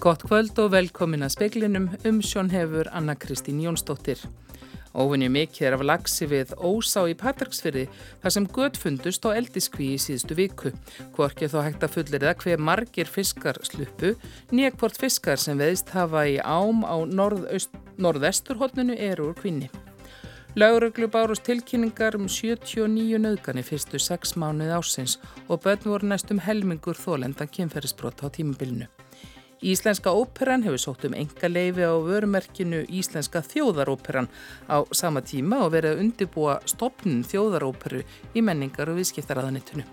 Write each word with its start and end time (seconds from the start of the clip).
Gott 0.00 0.22
kvöld 0.24 0.56
og 0.56 0.70
velkomin 0.72 1.20
að 1.26 1.34
speklinum 1.34 1.90
um 2.08 2.18
sjón 2.24 2.48
hefur 2.48 2.88
Anna 2.96 3.12
Kristín 3.20 3.58
Jónsdóttir. 3.60 4.16
Óvinni 4.96 5.26
mikið 5.28 5.66
er 5.68 5.74
af 5.76 5.82
lagsi 5.84 6.24
við 6.30 6.54
Ósá 6.56 7.02
í 7.04 7.12
Patricksfyrði 7.20 7.82
þar 8.22 8.32
sem 8.32 8.46
gött 8.48 8.78
fundust 8.80 9.28
á 9.28 9.36
eldiskví 9.36 9.90
í 9.92 9.98
síðustu 10.00 10.38
viku. 10.38 10.72
Hvorki 11.12 11.50
þó 11.52 11.58
hægt 11.66 11.84
að 11.84 11.92
fullir 11.98 12.24
það 12.24 12.40
hver 12.46 12.62
margir 12.64 13.10
fiskar 13.12 13.60
sluppu, 13.68 14.14
nýja 14.48 14.70
hvort 14.80 14.96
fiskar 14.96 15.36
sem 15.36 15.60
veðist 15.60 15.92
hafa 15.92 16.24
í 16.32 16.40
ám 16.40 16.80
á 16.80 16.96
norðvesturhóllinu 18.00 18.96
eru 18.96 19.28
úr 19.28 19.36
kvinni. 19.36 19.68
Lauruglu 20.56 21.10
bárust 21.12 21.44
tilkynningar 21.44 22.16
um 22.16 22.24
79 22.24 23.20
nöðgani 23.20 23.66
fyrstu 23.68 24.00
6 24.00 24.32
mánuði 24.40 24.72
ásins 24.80 25.20
og 25.44 25.60
bönn 25.68 25.84
voru 25.84 26.08
næstum 26.08 26.40
helmingur 26.40 26.96
þólenda 26.96 27.44
kynferðisbrota 27.44 28.32
á 28.32 28.34
tímabilinu. 28.40 28.88
Íslenska 29.60 30.08
óperan 30.16 30.62
hefur 30.64 30.80
sótt 30.80 31.02
um 31.04 31.12
enga 31.12 31.48
leifi 31.48 31.84
á 31.84 31.92
vörumerkinu 32.00 32.78
Íslenska 32.88 33.42
þjóðaróperan 33.44 34.28
á 34.72 34.80
sama 34.96 35.20
tíma 35.20 35.58
og 35.66 35.74
verið 35.74 35.92
að 35.92 36.00
undibúa 36.04 36.54
stopnum 36.64 37.20
þjóðaróperu 37.28 38.00
í 38.32 38.40
menningar 38.40 38.88
og 38.88 38.96
viðskiptaraðanittunu. 38.96 39.84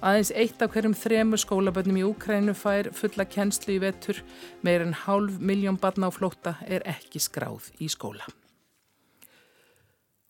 Aðeins 0.00 0.32
eitt 0.32 0.64
af 0.64 0.72
hverjum 0.72 0.96
þremur 0.96 1.42
skólabönnum 1.42 1.98
í 2.00 2.06
Úkrænu 2.08 2.54
fær 2.56 2.88
fulla 2.96 3.28
kennslu 3.28 3.76
í 3.76 3.82
vetur, 3.84 4.22
meir 4.64 4.86
en 4.86 4.96
hálf 5.04 5.36
miljón 5.36 5.76
barna 5.80 6.08
á 6.08 6.12
flóta 6.12 6.56
er 6.64 6.84
ekki 6.88 7.20
skráð 7.20 7.74
í 7.84 7.92
skóla. 7.92 8.24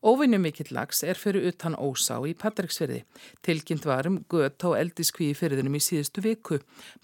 Óvinni 0.05 0.37
mikill 0.37 0.69
lags 0.77 0.99
er 1.01 1.17
fyrir 1.17 1.47
utan 1.49 1.73
ósá 1.81 2.19
í 2.29 2.35
Patricksfyrði. 2.37 2.99
Tilkynnt 3.41 3.87
varum 3.89 4.19
gött 4.29 4.61
á 4.61 4.77
eldiskví 4.77 5.31
í 5.33 5.37
fyrðinum 5.39 5.79
í 5.79 5.81
síðustu 5.81 6.21
viku. 6.27 6.59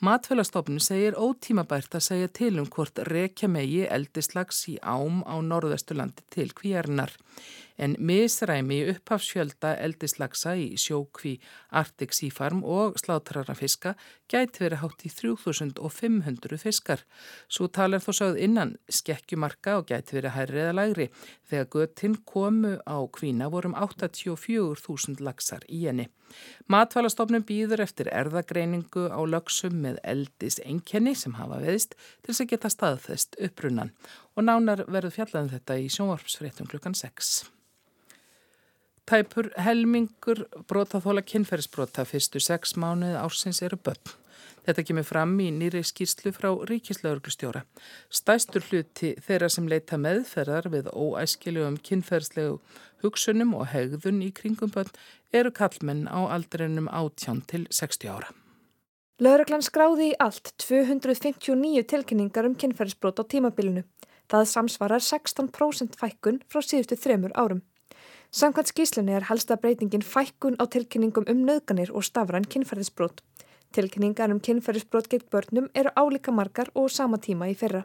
Matfélagstofnun 0.05 0.84
segir 0.84 1.17
ótímabært 1.17 1.97
að 1.97 2.05
segja 2.11 2.29
til 2.29 2.53
um 2.61 2.69
hvort 2.69 3.01
rekja 3.09 3.48
megi 3.48 3.87
eldislags 3.89 4.67
í 4.69 4.77
ám 4.84 5.25
á 5.25 5.41
norðvesturlandi 5.41 6.29
til 6.29 6.51
kvíjarnar 6.53 7.17
en 7.81 7.97
misræmi 7.98 8.83
upphafsfjölda 8.92 9.73
eldislagsa 9.81 10.53
í 10.61 10.77
sjókví 10.81 11.39
Arctic 11.81 12.12
Sea 12.17 12.34
Farm 12.34 12.61
og 12.64 12.98
slátrarafiska 13.00 13.95
gæti 14.31 14.67
verið 14.67 14.83
hátt 14.83 15.05
í 15.09 15.12
3500 15.17 16.61
fiskar. 16.61 17.05
Svo 17.48 17.70
talar 17.73 18.05
þó 18.05 18.12
sögð 18.20 18.41
innan 18.45 18.77
skekkjumarka 18.92 19.78
og 19.81 19.89
gæti 19.89 20.19
verið 20.19 20.36
hærrið 20.36 20.69
að 20.69 20.78
lægri. 20.81 21.11
Þegar 21.48 21.70
göttinn 21.75 22.17
komu 22.28 22.77
á 22.84 22.98
kvína 23.17 23.48
vorum 23.53 23.75
84.000 23.75 25.25
lagsar 25.25 25.64
í 25.69 25.86
henni. 25.86 26.11
Matfælastofnum 26.70 27.42
býður 27.48 27.83
eftir 27.83 28.11
erðagreiningu 28.12 29.08
á 29.11 29.19
lögsum 29.27 29.81
með 29.83 29.98
eldis 30.12 30.61
enkenni 30.62 31.17
sem 31.19 31.34
hafa 31.41 31.58
veðist 31.64 31.97
til 31.97 32.31
þess 32.31 32.45
að 32.45 32.53
geta 32.53 32.73
staðfest 32.77 33.41
upprunnan 33.48 33.95
og 34.36 34.47
nánar 34.47 34.84
verður 34.86 35.17
fjallaðum 35.17 35.55
þetta 35.56 35.81
í 35.81 35.89
sjónvarpsfréttum 35.91 36.70
klukkan 36.70 36.95
6. 36.95 37.48
Tæpur 39.11 39.48
helmingur 39.58 40.44
brotaþóla 40.70 41.25
kynferðisbrota 41.27 42.05
fyrstu 42.06 42.39
sex 42.39 42.77
mánuði 42.78 43.17
ársins 43.19 43.58
eru 43.67 43.75
börn. 43.83 44.12
Þetta 44.62 44.84
kemur 44.86 45.06
fram 45.08 45.33
í 45.42 45.48
nýri 45.50 45.80
skýrslu 45.83 46.30
frá 46.36 46.52
ríkislauglustjóra. 46.70 47.64
Stæstur 48.06 48.62
hluti 48.69 49.17
þeirra 49.27 49.48
sem 49.50 49.67
leita 49.67 49.98
meðferðar 49.98 50.69
við 50.70 50.92
óæskiljum 50.94 51.80
kynferðslegu 51.89 52.61
hugsunum 53.02 53.56
og 53.58 53.72
hegðun 53.72 54.20
í 54.22 54.30
kringum 54.36 54.70
börn 54.77 54.92
eru 55.34 55.50
kallmenn 55.58 56.05
á 56.06 56.30
aldrinum 56.30 56.86
18 56.86 57.42
til 57.50 57.64
60 57.67 58.12
ára. 58.14 58.30
Lauraglann 59.19 59.67
skráði 59.67 60.12
í 60.12 60.19
allt 60.22 60.52
259 60.62 61.83
tilkynningar 61.90 62.46
um 62.46 62.55
kynferðisbrot 62.55 63.18
á 63.18 63.24
tímabilinu. 63.27 63.83
Það 64.30 64.46
samsvarar 64.55 65.02
16% 65.02 65.98
fækkun 65.98 66.39
frá 66.46 66.62
síðustu 66.62 66.95
þremur 66.95 67.35
árum. 67.35 67.64
Samkvæmt 68.30 68.68
skíslunni 68.70 69.11
er 69.11 69.24
helsta 69.27 69.57
breytingin 69.58 70.05
fækkun 70.07 70.55
á 70.63 70.64
tilkynningum 70.70 71.24
um 71.27 71.39
nöðganir 71.46 71.91
og 71.91 72.05
stafræn 72.07 72.45
kynferðisbrót. 72.46 73.18
Tilkynningar 73.74 74.30
um 74.30 74.39
kynferðisbrót 74.39 75.08
gegn 75.11 75.27
börnum 75.33 75.67
eru 75.74 75.91
álíka 75.98 76.30
margar 76.30 76.70
og 76.74 76.91
sama 76.91 77.18
tíma 77.18 77.48
í 77.51 77.57
fyrra. 77.58 77.83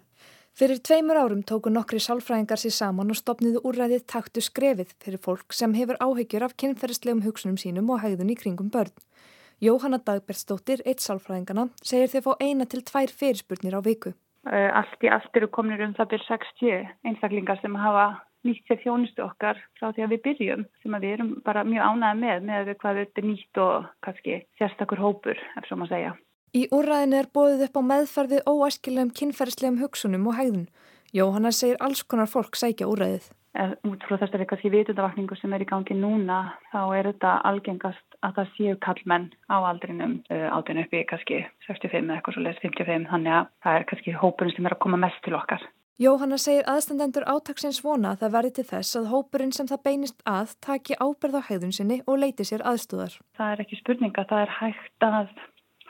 Fyrir 0.53 0.77
tveimur 0.85 1.17
árum 1.17 1.41
tóku 1.41 1.73
nokkri 1.73 1.97
sálfræðingar 1.97 2.61
sér 2.61 2.75
saman 2.77 3.09
og 3.09 3.17
stopniðu 3.17 3.63
úrræðið 3.65 4.05
taktu 4.05 4.41
skrefið 4.41 4.93
fyrir 5.01 5.17
fólk 5.17 5.49
sem 5.49 5.73
hefur 5.73 5.97
áhyggjur 5.97 6.45
af 6.45 6.53
kynferðislegum 6.61 7.25
hugsunum 7.25 7.57
sínum 7.57 7.89
og 7.89 8.05
hægðun 8.05 8.29
í 8.29 8.37
kringum 8.37 8.69
börn. 8.69 8.93
Jóhanna 9.59 9.97
Dagbergsdóttir, 9.97 10.85
eitt 10.85 11.01
sálfræðingana, 11.01 11.69
segir 11.81 12.13
þau 12.13 12.21
fá 12.21 12.33
eina 12.45 12.65
til 12.69 12.85
tvær 12.85 13.09
fyrirspurnir 13.09 13.73
á 13.73 13.81
viku. 13.81 14.13
Allt 14.45 15.01
í 15.01 15.09
allt 15.09 15.33
eru 15.33 15.49
kominir 15.49 15.87
um 15.87 15.97
það 15.97 16.13
byrj 16.13 16.29
60 18.45 18.53
einstaklingar 18.53 18.53
sem 18.53 18.53
hafa 18.53 18.53
nýtt 18.53 18.67
sér 18.69 18.81
þjónustu 18.83 19.23
okkar 19.25 19.59
frá 19.79 19.91
því 19.93 20.03
að 20.03 20.11
við 20.13 20.21
byrjum 20.25 20.65
sem 20.81 20.95
að 20.95 21.05
við 21.05 21.13
erum 21.15 21.31
bara 21.45 21.63
mjög 21.63 21.83
ánægða 21.89 22.15
með 22.19 22.43
með 22.49 22.73
hvað 22.81 22.99
þetta 23.01 23.21
er 23.21 23.27
nýtt 23.29 23.57
og 23.57 23.85
kannski 24.05 24.35
sérstakur 24.59 25.01
hópur, 25.01 25.37
ef 25.57 25.67
svo 25.67 25.77
maður 25.77 25.95
segja. 25.95 26.11
Í 26.55 26.67
úrræðinu 26.71 27.17
er 27.19 27.31
bóðið 27.35 27.65
upp 27.67 27.79
á 27.79 27.81
meðferði 27.83 28.43
óæskilegum 28.47 29.11
kynferðslegum 29.11 29.81
hugsunum 29.81 30.27
og 30.29 30.37
hægðun. 30.37 30.69
Jóhanna 31.15 31.51
segir 31.51 31.79
alls 31.79 32.03
konar 32.03 32.29
fólk 32.31 32.55
sækja 32.55 32.87
úrræðið. 32.87 33.31
Út 33.87 34.03
frá 34.03 34.17
þessari 34.19 34.45
kannski 34.49 34.71
vitundavakningu 34.71 35.35
sem 35.39 35.53
er 35.55 35.63
í 35.63 35.67
gangi 35.67 35.95
núna 35.95 36.57
þá 36.73 36.81
er 36.97 37.07
þetta 37.07 37.37
algengast 37.47 38.17
að 38.19 38.33
það 38.39 38.49
séu 38.57 38.75
kallmenn 38.83 39.29
á 39.47 39.63
aldrinum 39.63 40.17
uh, 40.27 40.49
átun 40.51 40.81
uppi 40.81 41.05
kannski 41.07 41.45
65 41.67 42.03
eða 42.03 42.17
eitthvað 42.17 42.35
svo 42.35 42.43
leiðis 42.43 42.63
55 42.65 43.07
þannig 43.13 43.37
að 43.37 43.47
það 43.63 43.79
er 43.79 43.87
kannski 43.91 44.15
hópurinn 44.19 44.55
sem 44.57 44.67
er 44.67 44.75
að 44.75 44.83
koma 44.83 44.99
mest 44.99 45.23
til 45.23 45.37
okkar. 45.39 45.63
Jóhanna 45.95 46.35
segir 46.35 46.65
aðstandendur 46.67 47.23
átaksins 47.23 47.77
vona 47.79 48.09
að 48.11 48.25
það 48.25 48.33
verði 48.33 48.49
til 48.57 48.63
þess 48.67 48.97
að 48.99 49.05
hópurinn 49.13 49.53
sem 49.55 49.67
það 49.69 49.83
beinist 49.87 50.17
að 50.27 50.51
taki 50.65 50.97
áberð 50.99 51.37
á 51.39 51.47
hegðun 51.47 51.71
sinni 51.77 52.01
og 52.03 52.19
leiti 52.19 52.43
sér 52.43 52.65
aðstúðar. 52.67 53.15
Það 53.39 53.53
er 53.53 53.63
ekki 53.63 53.79
spurninga, 53.79 54.25
það 54.27 54.43
er 54.43 54.51
hægt 54.57 55.07
að 55.07 55.31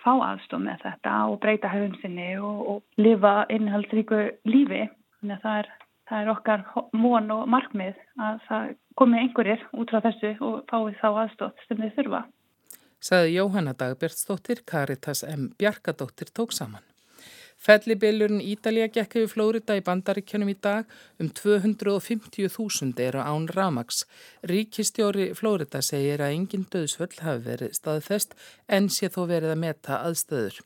fá 0.04 0.12
aðstúð 0.14 0.64
með 0.68 0.86
þetta 0.86 1.16
og 1.32 1.40
breyta 1.42 1.74
hegðun 1.74 1.98
sinni 2.04 2.30
og, 2.38 2.62
og 2.70 3.02
lifa 3.02 3.34
innhaldsríku 3.58 4.22
lífi. 4.46 4.86
Þannig 5.18 5.40
að 5.40 5.44
það 5.48 5.60
er, 5.64 5.74
það 6.12 6.22
er 6.22 6.34
okkar 6.36 6.70
von 7.02 7.36
og 7.40 7.46
markmið 7.58 8.02
að 8.30 8.42
það 8.46 8.72
komi 9.02 9.24
einhverjir 9.24 9.70
út 9.74 9.90
frá 9.90 10.06
þessu 10.06 10.36
og 10.46 10.62
fái 10.70 11.00
þá 11.02 11.08
aðstóð 11.26 11.64
sem 11.66 11.82
þið 11.82 11.96
þurfa. 11.98 12.28
Saði 13.02 13.40
Jóhanna 13.40 13.74
Dagbjörnsdóttir, 13.74 14.62
Karitas 14.70 15.26
M. 15.26 15.50
Bjarkadóttir 15.58 16.30
tók 16.30 16.54
saman. 16.54 16.86
Fellibilurinn 17.66 18.44
Ídalja 18.46 18.86
gekk 18.94 19.16
yfir 19.18 19.30
Flórida 19.32 19.74
í 19.74 19.82
bandaríkjunum 19.82 20.52
í 20.52 20.54
dag 20.62 20.92
um 21.18 21.32
250.000 21.34 23.00
eru 23.02 23.24
án 23.26 23.48
Ramax. 23.50 24.04
Ríkistjóri 24.52 25.32
Flórida 25.34 25.82
segir 25.82 26.22
að 26.22 26.36
engin 26.36 26.68
döðsvöll 26.70 27.24
hafi 27.26 27.42
verið 27.48 27.72
staðfest 27.74 28.36
en 28.78 28.90
sé 28.94 29.10
þó 29.10 29.24
verið 29.32 29.56
að 29.56 29.64
meta 29.64 29.98
aðstöður. 30.06 30.60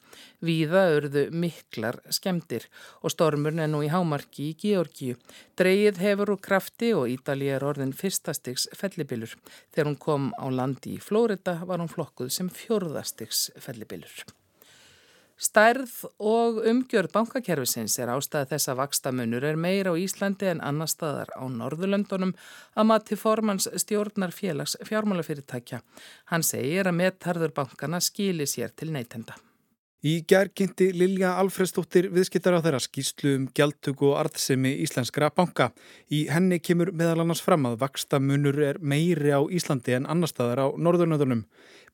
Víða 0.44 0.82
örðu 0.98 1.24
miklar 1.32 2.02
skemdir 2.12 2.68
og 3.00 3.16
stormurn 3.16 3.64
er 3.64 3.72
nú 3.72 3.80
í 3.88 3.94
hámarki 3.94 4.50
í 4.50 4.58
Georgíu. 4.60 5.16
Dreigið 5.56 6.04
hefur 6.04 6.34
úr 6.36 6.44
krafti 6.50 6.92
og 6.98 7.08
Ídalja 7.14 7.56
er 7.62 7.68
orðin 7.70 7.96
fyrstastiks 7.96 8.68
fellibilur. 8.76 9.38
Þegar 9.72 9.94
hún 9.94 9.98
kom 10.04 10.28
á 10.36 10.52
landi 10.52 10.98
í 10.98 11.00
Flórida 11.00 11.62
var 11.64 11.80
hún 11.80 11.96
flokkuð 11.96 12.36
sem 12.42 12.52
fjörðastiks 12.52 13.54
fellibilur. 13.56 14.28
Stærð 15.40 15.94
og 16.20 16.58
umgjörð 16.68 17.14
bankakerfisins 17.14 17.94
er 18.04 18.12
ástæði 18.12 18.50
þess 18.52 18.72
að 18.74 18.80
vakstamunur 18.82 19.46
er 19.48 19.56
meira 19.56 19.94
á 19.96 19.96
Íslandi 19.96 20.50
en 20.52 20.60
annar 20.60 20.92
staðar 20.92 21.32
á 21.32 21.48
Norðurlöndunum 21.48 22.36
að 22.76 22.90
mati 22.92 23.16
formans 23.16 23.70
stjórnar 23.72 24.36
félags 24.36 24.76
fjármálafyrirtækja. 24.84 25.80
Hann 26.34 26.44
segir 26.44 26.92
að 26.92 27.00
meðtarður 27.00 27.56
bankana 27.56 28.04
skili 28.04 28.50
sér 28.52 28.76
til 28.76 28.92
neytenda. 28.92 29.40
Í 30.00 30.22
gerginti 30.24 30.94
Lilja 30.96 31.34
Alfredsdóttir 31.42 32.06
viðskiptar 32.16 32.56
á 32.56 32.64
þeirra 32.64 32.80
skýslu 32.80 33.34
um 33.36 33.48
gjaldtöku 33.52 34.14
og 34.14 34.20
arðsemi 34.22 34.72
íslenskra 34.86 35.28
banka. 35.36 35.74
Í 36.08 36.22
henni 36.32 36.62
kemur 36.64 36.94
meðal 36.96 37.26
annars 37.26 37.42
fram 37.44 37.68
að 37.68 37.82
vakstamunur 37.82 38.62
er 38.64 38.80
meiri 38.80 39.34
á 39.36 39.44
Íslandi 39.44 39.98
en 39.98 40.08
annar 40.08 40.32
staðar 40.32 40.64
á 40.64 40.68
Norðurnöðunum. 40.80 41.44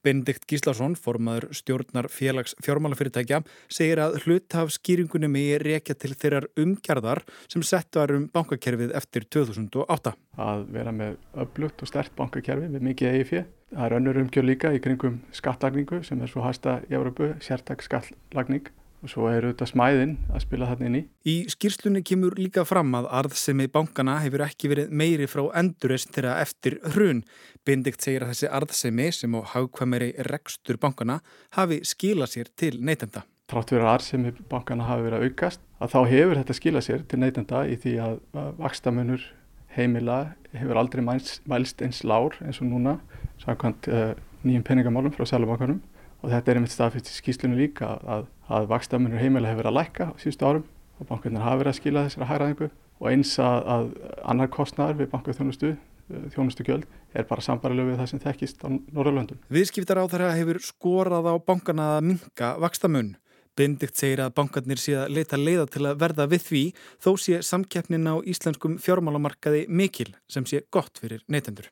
Benedikt 0.05 0.45
Gíslason, 0.49 0.93
formaður 0.99 1.49
stjórnar 1.57 2.07
félags 2.13 2.53
fjármálafyrirtækja, 2.65 3.41
segir 3.73 4.03
að 4.03 4.19
hlutaf 4.23 4.69
skýringunni 4.75 5.29
megi 5.31 5.57
rekja 5.63 5.97
til 5.97 6.13
þeirrar 6.13 6.47
umkjarðar 6.61 7.23
sem 7.49 7.65
sett 7.65 7.97
var 7.97 8.13
um 8.13 8.29
bankakerfið 8.29 8.93
eftir 8.97 9.25
2008. 9.33 10.13
Að 10.45 10.65
vera 10.75 10.93
með 10.93 11.17
öflugt 11.41 11.81
og 11.81 11.89
stert 11.89 12.13
bankakerfi 12.19 12.69
með 12.69 12.89
mikið 12.91 13.21
fyrir. 13.31 13.51
Það 13.75 13.85
er 13.89 13.97
önnur 13.97 14.21
umkjör 14.21 14.45
líka 14.45 14.71
í 14.71 14.79
kringum 14.79 15.19
skattlagningu 15.35 16.03
sem 16.05 16.21
er 16.21 16.31
svo 16.31 16.45
hæsta 16.45 16.79
í 16.85 16.95
Európu, 16.95 17.33
sértak 17.43 17.81
skattlagning 17.83 18.69
og 19.05 19.11
svo 19.11 19.27
er 19.29 19.45
auðvitað 19.45 19.69
smæðin 19.69 20.13
að 20.33 20.43
spila 20.45 20.67
þarna 20.71 20.87
inn 20.89 20.97
í. 20.97 21.01
Í 21.29 21.35
skýrslunni 21.51 22.01
kemur 22.05 22.37
líka 22.39 22.65
fram 22.65 22.93
að 22.97 23.09
arðsemi 23.19 23.67
bankana 23.71 24.17
hefur 24.23 24.45
ekki 24.47 24.71
verið 24.71 24.93
meiri 25.01 25.27
frá 25.29 25.43
endurist 25.59 26.13
þeirra 26.15 26.39
eftir 26.41 26.79
hrun. 26.95 27.21
Bindikt 27.65 28.03
segir 28.05 28.21
að 28.21 28.29
þessi 28.29 28.49
arðsemi 28.53 29.05
sem 29.15 29.33
á 29.33 29.41
hagkvæmeri 29.55 30.11
rekstur 30.27 30.77
bankana 30.77 31.15
hafi 31.57 31.79
skila 31.81 32.27
sér 32.29 32.51
til 32.53 32.77
neytenda. 32.77 33.23
trátt 33.49 33.69
fyrir 33.69 33.85
að 33.85 33.93
arsemi 33.93 34.33
bankana 34.49 34.85
hafi 34.85 35.05
verið 35.05 35.17
að 35.17 35.25
aukast 35.25 35.61
að 35.81 35.91
þá 35.93 35.99
hefur 36.11 36.37
þetta 36.39 36.55
skilað 36.57 36.85
sér 36.85 37.05
til 37.09 37.19
neytenda 37.21 37.63
í 37.65 37.75
því 37.81 37.93
að 38.01 38.19
vakstamunur 38.57 39.25
heimila 39.73 40.35
hefur 40.53 40.77
aldrei 40.77 41.01
mælst 41.05 41.81
eins 41.81 42.03
lár 42.03 42.37
eins 42.41 42.61
og 42.61 42.69
núna 42.69 42.99
samkvæmt 43.41 43.89
uh, 43.89 44.13
nýjum 44.45 44.65
peningamálum 44.65 45.13
frá 45.13 45.25
Sælubankanum 45.25 45.81
og 46.21 46.29
þetta 46.29 46.51
er 46.51 46.61
einmitt 46.61 46.73
staðfyrst 46.73 47.09
í 47.09 47.17
skýslunum 47.17 47.57
líka 47.57 47.97
að, 48.05 48.29
að 48.49 48.69
vakstamunur 48.69 49.21
heimila 49.21 49.49
hefur 49.49 49.63
verið 49.63 49.73
að 49.73 49.79
lækka 49.79 50.09
á 50.09 50.13
síðustu 50.21 50.49
árum 50.49 50.69
og 50.99 51.09
bankarnir 51.09 51.45
hafa 51.45 51.61
verið 51.63 51.73
að 51.73 51.81
skila 51.81 52.05
þessara 52.05 52.29
hæraðingu 52.29 52.69
og 53.01 53.11
eins 53.11 53.35
að, 53.41 53.59
að 53.75 53.91
annar 54.25 54.53
kostnar 54.53 54.97
við 54.97 55.09
Eh, 55.11 55.94
þjónustugjöld 56.07 56.85
er 57.15 57.27
bara 57.29 57.43
sambarilegu 57.43 57.93
við 57.93 58.01
það 58.01 58.09
sem 58.11 58.23
þekkist 58.23 58.65
á 58.65 58.67
Norrlöndum. 58.69 59.39
Viðskiptar 59.53 60.01
á 60.01 60.05
þeirra 60.11 60.33
hefur 60.37 60.59
skorað 60.63 61.29
á 61.31 61.35
bankana 61.41 61.87
að 61.97 62.09
minka 62.11 62.51
vakstamun. 62.61 63.15
Bendikt 63.55 63.95
segir 63.95 64.19
að 64.19 64.33
bankarnir 64.35 64.79
sé 64.81 64.97
að 64.99 65.13
leita 65.15 65.39
leiða 65.39 65.65
til 65.71 65.85
að 65.87 65.99
verða 66.01 66.25
við 66.27 66.41
því 66.43 66.63
þó 67.03 67.11
sé 67.23 67.39
samkeppnin 67.47 68.09
á 68.11 68.19
íslenskum 68.27 68.75
fjármálamarkaði 68.83 69.63
mikil 69.71 70.09
sem 70.27 70.45
sé 70.45 70.65
gott 70.75 70.99
fyrir 70.99 71.23
neytendur. 71.31 71.69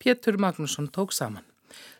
Pétur 0.00 0.36
Magnusson 0.40 0.90
tók 0.92 1.14
saman. 1.16 1.44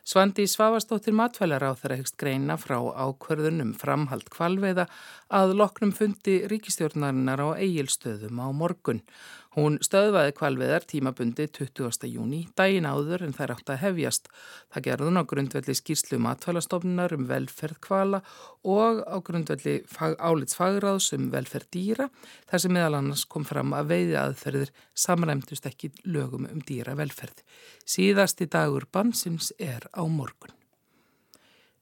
Svandi 0.01 0.47
Svavastóttir 0.49 1.13
matvælar 1.13 1.61
á 1.61 1.71
þeirra 1.77 1.99
hegst 1.99 2.17
greina 2.17 2.55
frá 2.57 2.79
ákverðunum 2.81 3.75
framhald 3.77 4.31
kvalveiða 4.33 4.87
að 5.29 5.53
loknum 5.59 5.93
fundi 5.93 6.39
ríkistjórnarinnar 6.49 7.43
á 7.45 7.47
eigilstöðum 7.61 8.41
á 8.41 8.47
morgun 8.49 9.03
Hún 9.51 9.81
stöðvaði 9.83 10.31
kvalviðar 10.31 10.85
tímabundi 10.87 11.43
20. 11.51 12.05
júni, 12.07 12.45
daginn 12.55 12.85
áður 12.87 13.25
en 13.25 13.33
þær 13.35 13.51
átt 13.57 13.71
að 13.73 13.81
hefjast. 13.81 14.29
Það 14.71 14.85
gerðun 14.85 15.19
á 15.19 15.23
grundvelli 15.27 15.75
skýrslu 15.75 16.19
matfælastofnunar 16.23 17.11
um 17.17 17.25
velferð 17.27 17.81
kvala 17.83 18.21
og 18.63 19.01
á 19.03 19.19
grundvelli 19.19 19.81
fag, 19.91 20.15
álitsfagráðs 20.23 21.09
um 21.17 21.27
velferð 21.35 21.67
dýra, 21.75 22.07
þar 22.47 22.63
sem 22.63 22.75
meðal 22.77 23.01
annars 23.01 23.25
kom 23.27 23.43
fram 23.43 23.75
að 23.75 23.91
veiði 23.91 24.15
aðferðir 24.21 24.71
samræmtust 24.95 25.67
ekki 25.67 25.91
lögum 26.07 26.47
um 26.47 26.63
dýra 26.63 26.95
velferð. 26.95 27.43
Síðasti 27.83 28.47
dagur 28.47 28.87
bansins 28.87 29.51
er 29.59 29.83
á 29.95 30.03
morgun. 30.07 30.51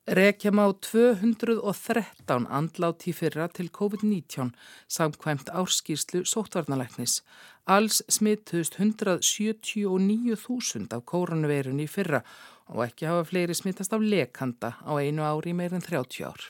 Rekjum 0.10 0.58
á 0.58 0.74
213 0.74 2.50
andláti 2.50 3.14
fyrra 3.14 3.46
til 3.48 3.70
COVID-19 3.70 4.50
samkvæmt 4.88 5.50
árskýrslu 5.54 6.24
sótvarnalæknis. 6.26 7.22
Alls 7.68 8.04
smittuðust 8.10 8.76
179.000 8.80 10.94
af 10.96 11.06
koronaveirun 11.06 11.80
í 11.80 11.88
fyrra 11.88 12.22
og 12.74 12.84
ekki 12.88 13.06
hafa 13.06 13.24
fleiri 13.30 13.54
smittast 13.54 13.94
af 13.94 14.02
lekanda 14.02 14.74
á 14.82 14.98
einu 14.98 15.22
ári 15.22 15.54
meirinn 15.54 15.82
30 15.86 16.26
ár. 16.26 16.50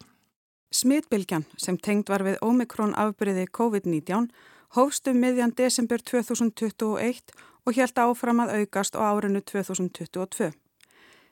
Smitbylgjan 0.71 1.45
sem 1.57 1.77
tengd 1.77 2.07
var 2.07 2.23
við 2.23 2.37
Omikron 2.45 2.95
afbyrði 2.95 3.47
COVID-19 3.59 4.31
hófstu 4.77 5.11
um 5.11 5.19
miðjan 5.19 5.51
desember 5.57 5.99
2021 5.99 7.21
og 7.65 7.73
helt 7.75 7.97
áfram 7.99 8.39
að 8.45 8.53
aukast 8.61 8.95
á 8.95 9.03
árinu 9.03 9.41
2022. 9.41 10.68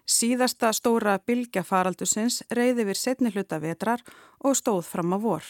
Síðasta 0.07 0.69
stóra 0.71 1.18
bylgja 1.19 1.65
faraldusins 1.68 2.39
reyði 2.56 2.86
við 2.88 2.95
setni 2.95 3.31
hluta 3.33 3.59
vetrar 3.59 4.04
og 4.39 4.56
stóð 4.56 4.86
fram 4.88 5.12
á 5.12 5.18
vor. 5.19 5.44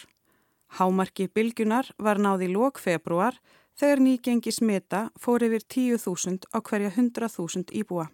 Hámarki 0.80 1.28
bylgunar 1.30 1.92
var 2.02 2.18
náði 2.18 2.50
lók 2.50 2.82
februar 2.82 3.38
þegar 3.78 4.02
nýgengi 4.02 4.52
smita 4.52 5.08
fór 5.22 5.46
yfir 5.46 5.62
10.000 5.62 6.50
á 6.50 6.58
hverja 6.58 6.90
100.000 6.90 7.70
íbúa. 7.78 8.10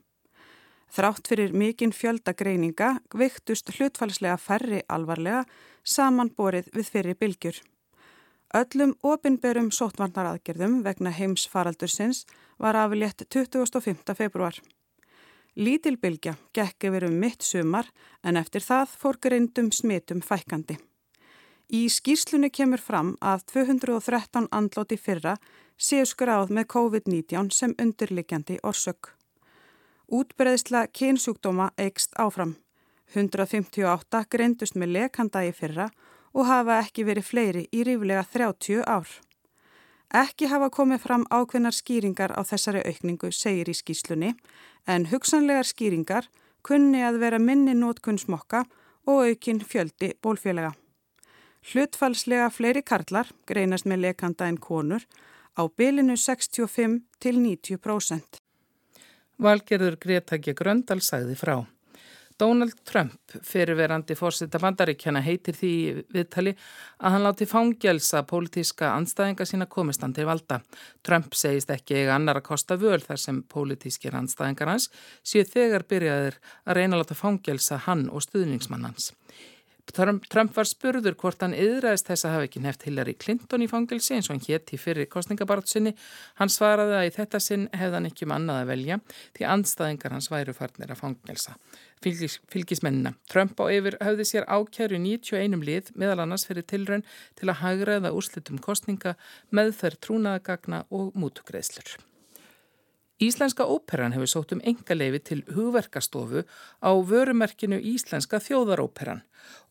Þrátt 0.94 1.32
fyrir 1.32 1.56
mikinn 1.58 1.96
fjöldagreininga 1.96 2.92
viktust 3.18 3.72
hlutfalslega 3.74 4.36
færri 4.38 4.84
alvarlega 4.92 5.46
samanborið 5.84 6.70
við 6.76 6.92
fyrir 6.92 7.18
bylgjur. 7.18 7.56
Öllum 8.54 8.94
opinberum 9.02 9.72
sótvarnaraðgerðum 9.74 10.84
vegna 10.86 11.10
heims 11.10 11.48
faraldursins 11.50 12.28
var 12.62 12.78
aflétt 12.78 13.26
25. 13.32 14.14
februar. 14.14 14.60
Lítilbylgja 15.54 16.34
gekk 16.54 16.88
yfir 16.90 17.06
um 17.06 17.20
mitt 17.22 17.44
sumar 17.46 17.90
en 18.26 18.38
eftir 18.40 18.64
það 18.66 18.96
fór 18.98 19.20
greindum 19.22 19.70
smitum 19.72 20.22
fækandi. 20.26 20.80
Í 21.74 21.86
skýrslunni 21.90 22.50
kemur 22.50 22.82
fram 22.82 23.14
að 23.22 23.46
213 23.54 24.48
andlóti 24.52 24.98
fyrra 24.98 25.36
séu 25.78 26.06
skráð 26.10 26.50
með 26.58 26.68
COVID-19 26.74 27.52
sem 27.54 27.76
undirlikjandi 27.82 28.58
orsök. 28.64 29.14
Útbreðsla 30.10 30.88
kynsjúkdóma 30.94 31.70
eikst 31.78 32.18
áfram. 32.18 32.56
158 33.14 34.26
greindust 34.30 34.76
með 34.76 34.96
lekanda 34.98 35.46
í 35.46 35.54
fyrra 35.54 35.88
og 36.34 36.50
hafa 36.50 36.80
ekki 36.82 37.06
verið 37.06 37.30
fleiri 37.30 37.64
í 37.72 37.86
ríflega 37.86 38.26
30 38.34 38.82
ár. 38.90 39.08
Ekki 40.14 40.46
hafa 40.46 40.70
komið 40.70 41.02
fram 41.02 41.24
ákveðnar 41.34 41.74
skýringar 41.74 42.36
á 42.38 42.46
þessari 42.46 42.84
aukningu, 42.86 43.32
segir 43.34 43.72
í 43.72 43.74
skýslunni, 43.74 44.36
en 44.86 45.08
hugsanlegar 45.10 45.66
skýringar 45.66 46.28
kunni 46.62 47.02
að 47.02 47.18
vera 47.24 47.40
minni 47.42 47.74
nótkunn 47.74 48.22
smokka 48.22 48.62
og 49.10 49.26
aukinn 49.26 49.64
fjöldi 49.66 50.14
bólfélaga. 50.22 50.76
Hlutfalslega 51.66 52.52
fleiri 52.54 52.84
karlar 52.86 53.32
greinast 53.50 53.90
með 53.90 54.06
lekanda 54.06 54.46
en 54.52 54.60
konur 54.62 55.02
á 55.58 55.66
bylinu 55.66 56.18
65 56.20 57.02
til 57.20 57.40
90%. 57.42 58.42
Valgerður 59.42 59.98
Gretakja 59.98 60.54
Gröndal 60.54 61.02
sagði 61.02 61.40
frá. 61.40 61.64
Donald 62.44 62.74
Trump, 62.84 63.38
fyrirverandi 63.48 64.18
fórsetta 64.20 64.60
bandaríkjana, 64.60 65.22
heitir 65.24 65.56
því 65.56 65.74
viðtali 66.12 66.52
að 67.00 67.16
hann 67.16 67.24
láti 67.24 67.48
fangelsa 67.48 68.26
pólitíska 68.28 68.90
anstæðinga 68.98 69.48
sína 69.48 69.68
komistan 69.72 70.12
til 70.16 70.26
valda. 70.28 70.60
Trump 71.08 71.38
segist 71.40 71.72
ekki 71.72 72.02
eiga 72.02 72.18
annar 72.18 72.42
að 72.42 72.50
kosta 72.50 72.76
völ 72.82 73.00
þar 73.06 73.22
sem 73.24 73.40
pólitískir 73.48 74.18
anstæðingar 74.20 74.74
hans 74.74 74.90
séu 75.24 75.48
þegar 75.48 75.88
byrjaðir 75.88 76.42
að 76.68 76.80
reyna 76.82 76.98
að 76.98 77.06
láta 77.06 77.20
fangelsa 77.22 77.80
hann 77.88 78.10
og 78.12 78.26
stuðningsmann 78.28 78.90
hans. 78.90 79.14
Trump 79.92 80.56
var 80.56 80.66
spurður 80.66 81.18
hvort 81.20 81.42
hann 81.44 81.54
yðræðist 81.54 82.08
þess 82.08 82.26
að 82.26 82.34
hafa 82.34 82.46
ekki 82.48 82.62
neft 82.64 82.86
Hillary 82.88 83.14
Clinton 83.20 83.66
í 83.66 83.68
fangilsi 83.68 84.16
eins 84.16 84.30
og 84.30 84.38
hann 84.38 84.46
hétt 84.46 84.72
í 84.72 84.80
fyrir 84.80 85.10
kostningabartsinni. 85.12 85.92
Hann 86.40 86.52
svaraði 86.54 86.96
að 86.98 87.08
í 87.10 87.12
þetta 87.18 87.42
sinn 87.44 87.66
hefði 87.76 88.00
hann 88.00 88.08
ekki 88.08 88.28
um 88.28 88.36
annað 88.38 88.62
að 88.62 88.72
velja 88.72 89.00
því 89.36 89.50
anstaðingar 89.56 90.16
hans 90.16 90.30
væru 90.32 90.56
farnir 90.56 90.96
að 90.96 91.02
fangilsa. 91.04 91.58
Fylgis, 92.04 92.40
fylgismennina. 92.52 93.14
Trump 93.32 93.60
á 93.60 93.68
yfir 93.76 94.00
höfði 94.04 94.30
sér 94.32 94.48
ákjæru 94.48 95.02
91 95.04 95.68
lið 95.68 95.92
meðal 96.00 96.24
annars 96.24 96.48
fyrir 96.48 96.66
tilraun 96.68 97.06
til 97.36 97.52
að 97.52 97.60
hagraða 97.62 98.16
úrslitum 98.16 98.64
kostninga 98.64 99.18
með 99.52 99.76
þær 99.84 100.00
trúnaðagagna 100.08 100.84
og 100.96 101.12
mútugreðslur. 101.20 102.00
Íslenska 103.24 103.64
óperan 103.64 104.12
hefur 104.12 104.28
sótt 104.28 104.52
um 104.56 104.62
engaleifi 104.68 105.20
til 105.24 105.42
hugverkastofu 105.56 106.42
á 106.84 106.92
vörumerkinu 107.10 107.78
Íslenska 107.80 108.40
þjóðaróperan. 108.44 109.22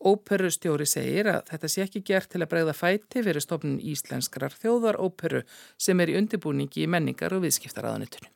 Óperustjóri 0.01 0.87
segir 0.89 1.29
að 1.29 1.51
þetta 1.51 1.71
sé 1.73 1.83
ekki 1.85 2.05
gert 2.11 2.31
til 2.33 2.41
að 2.41 2.51
bregða 2.53 2.75
fæti 2.79 3.25
fyrir 3.27 3.45
stofnun 3.45 3.81
Íslenskrar 3.93 4.55
þjóðaróperu 4.63 5.43
sem 5.77 6.01
er 6.01 6.13
í 6.13 6.17
undibúningi 6.21 6.87
í 6.87 6.91
menningar 6.95 7.35
og 7.37 7.45
viðskiptaraðanitunum. 7.45 8.33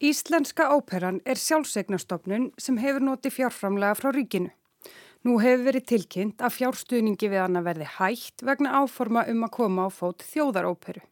Íslenska 0.00 0.70
óperan 0.72 1.20
er 1.26 1.40
sjálfsegnastofnun 1.40 2.52
sem 2.58 2.78
hefur 2.80 3.04
notið 3.04 3.36
fjárframlega 3.40 3.98
frá 4.00 4.12
ríkinu. 4.16 4.52
Nú 5.24 5.40
hefur 5.40 5.66
verið 5.68 5.88
tilkynnt 5.92 6.44
að 6.44 6.56
fjárstuðningi 6.60 7.32
við 7.32 7.42
hann 7.42 7.60
að 7.60 7.68
verði 7.72 7.90
hægt 7.98 8.46
vegna 8.48 8.78
áforma 8.80 9.26
um 9.28 9.44
að 9.44 9.54
koma 9.58 9.88
á 9.88 9.90
fót 9.92 10.24
þjóðaróperu. 10.30 11.04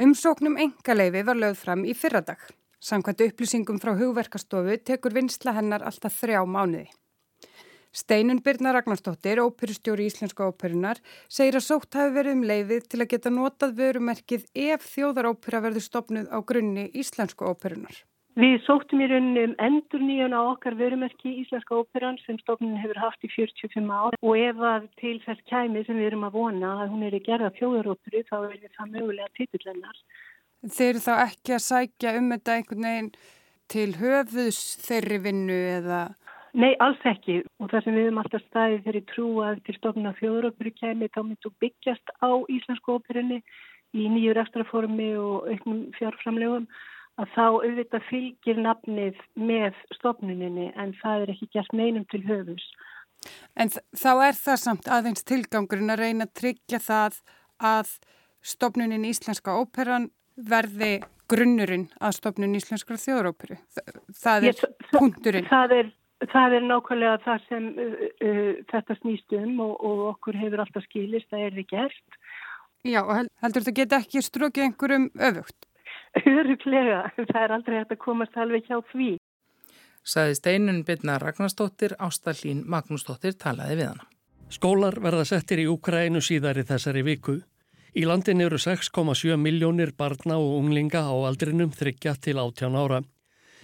Umsóknum 0.00 0.54
engaleifi 0.56 1.20
var 1.28 1.36
lögð 1.36 1.58
fram 1.60 1.82
í 1.84 1.92
fyrradag. 1.92 2.40
Samkvæmt 2.80 3.20
upplýsingum 3.26 3.76
frá 3.82 3.90
hugverkastofu 3.98 4.78
tekur 4.88 5.12
vinsla 5.12 5.52
hennar 5.52 5.84
alltaf 5.84 6.14
þrjá 6.22 6.40
mánuði. 6.48 6.86
Steinun 7.92 8.40
Birna 8.40 8.72
Ragnarstóttir, 8.72 9.42
óperustjóri 9.44 10.06
Íslenska 10.08 10.46
óperunar, 10.48 11.02
segir 11.28 11.58
að 11.60 11.66
sótt 11.66 12.00
hafi 12.00 12.14
verið 12.16 12.38
um 12.38 12.46
leifið 12.48 12.86
til 12.88 13.02
að 13.02 13.10
geta 13.12 13.34
notað 13.34 13.76
vörumerkið 13.82 14.48
ef 14.70 14.88
þjóðarópera 14.94 15.60
verður 15.66 15.84
stopnuð 15.90 16.32
á 16.32 16.38
grunni 16.48 16.86
Íslensku 16.96 17.52
óperunar. 17.52 18.00
Við 18.38 18.60
sóttum 18.62 19.00
í 19.02 19.08
rauninu 19.10 19.42
um 19.48 19.54
endur 19.58 20.02
nýjan 20.06 20.34
á 20.38 20.38
okkar 20.52 20.76
vörumerki 20.78 21.32
Íslenska 21.40 21.74
óperan 21.74 22.18
sem 22.22 22.36
stofnun 22.38 22.76
hefur 22.78 23.00
haft 23.02 23.24
í 23.26 23.30
45 23.32 23.90
ár 23.90 24.14
og 24.14 24.36
ef 24.38 24.60
að 24.62 24.86
til 25.00 25.16
þess 25.24 25.42
kæmi 25.50 25.82
sem 25.86 25.98
við 25.98 26.12
erum 26.12 26.28
að 26.28 26.36
vona 26.38 26.70
að 26.84 26.92
hún 26.92 27.02
er 27.08 27.16
í 27.18 27.22
gerða 27.26 27.50
fjóðaróperu 27.58 28.22
þá 28.28 28.36
er 28.52 28.68
það 28.76 28.92
mögulega 28.94 29.34
titullennar. 29.34 29.98
Þeir 30.62 30.88
eru 30.92 31.02
þá 31.02 31.14
ekki 31.24 31.56
að 31.56 31.64
sækja 31.64 32.12
um 32.20 32.30
þetta 32.34 32.54
einhvern 32.54 32.86
veginn 32.86 33.10
til 33.70 33.90
höfðus 33.98 34.60
þeirri 34.84 35.18
vinnu 35.26 35.58
eða? 35.72 36.00
Nei, 36.54 36.72
alls 36.82 37.02
ekki 37.06 37.40
og 37.58 37.70
það 37.72 37.84
sem 37.84 37.98
við 37.98 38.06
höfum 38.06 38.22
alltaf 38.22 38.46
staðið 38.46 38.86
þeirri 38.86 39.02
trú 39.10 39.26
að 39.42 39.58
til 39.66 39.76
stofnun 39.80 40.12
að 40.12 40.22
fjóðaróperu 40.22 40.74
kæmi 40.78 41.10
þá 41.10 41.20
myndu 41.24 41.52
byggjast 41.62 42.14
á 42.22 42.30
Íslensku 42.46 42.94
óperunni 42.94 43.42
í 43.90 44.06
nýju 44.06 44.38
rekstraformi 44.38 45.12
og 45.18 45.50
auknum 45.50 45.84
fjárframlegum 45.98 46.70
að 47.20 47.34
þá 47.34 47.44
auðvitað 47.46 48.06
fylgir 48.08 48.60
nafnið 48.64 49.18
með 49.36 49.76
stofnuninni 49.98 50.70
en 50.80 50.94
það 51.02 51.26
er 51.26 51.34
ekki 51.34 51.50
gert 51.56 51.76
neinum 51.76 52.06
til 52.12 52.22
höfus. 52.24 52.64
En 53.60 53.68
þá 53.70 54.12
er 54.30 54.36
það 54.38 54.60
samt 54.62 54.88
aðeins 54.88 55.26
tilgangurinn 55.28 55.92
að 55.92 56.04
reyna 56.06 56.26
að 56.28 56.36
tryggja 56.40 56.80
það 56.80 57.20
að 57.60 57.94
stopnunin 58.40 59.04
Íslenska 59.04 59.58
óperan 59.60 60.08
verði 60.40 61.00
grunnurinn 61.30 61.88
að 62.00 62.16
stopnun 62.18 62.56
Íslenskra 62.58 62.98
þjóðróperu. 63.00 63.58
Það 64.16 64.46
er 64.46 64.48
Ég, 64.48 64.62
punkturinn. 64.94 65.48
Það 65.50 65.74
er, 65.76 65.90
það 66.32 66.56
er 66.56 66.66
nákvæmlega 66.70 67.18
það 67.26 67.48
sem 67.48 67.68
uh, 67.70 68.06
uh, 68.26 68.52
þetta 68.72 68.96
snýst 69.02 69.36
um 69.38 69.64
og, 69.66 69.74
og 69.76 70.04
okkur 70.14 70.40
hefur 70.40 70.64
alltaf 70.64 70.86
skilist, 70.88 71.28
það 71.30 71.46
er 71.46 71.58
þið 71.58 71.68
gert. 71.74 72.20
Já, 72.88 73.02
og 73.02 73.12
heldur 73.44 73.66
þetta 73.66 73.76
geta 73.76 74.00
ekki 74.00 74.24
strukið 74.24 74.66
einhverjum 74.70 75.10
öfugt? 75.28 75.69
Öruglega, 76.18 77.02
það 77.16 77.42
er 77.42 77.52
aldrei 77.54 77.76
hægt 77.78 77.92
að 77.94 78.00
komast 78.04 78.36
alveg 78.36 78.66
hjá 78.66 78.80
því. 78.92 79.10
Saði 80.02 80.34
steinun 80.38 80.80
byrna 80.88 81.18
Ragnarstóttir, 81.20 81.94
Ástallín 82.00 82.64
Magnúsdóttir 82.66 83.36
talaði 83.38 83.76
við 83.80 83.90
hana. 83.92 84.08
Skólar 84.50 84.96
verða 84.98 85.26
settir 85.28 85.60
í 85.62 85.68
Ukrænu 85.70 86.22
síðar 86.24 86.58
í 86.58 86.66
þessari 86.66 87.04
viku. 87.06 87.36
Í 87.94 88.06
landin 88.06 88.42
eru 88.42 88.58
6,7 88.58 89.36
miljónir 89.38 89.92
barna 89.98 90.38
og 90.38 90.56
unglinga 90.58 91.04
á 91.06 91.14
aldrinum 91.28 91.70
þryggja 91.74 92.16
til 92.18 92.38
18 92.38 92.78
ára. 92.78 93.02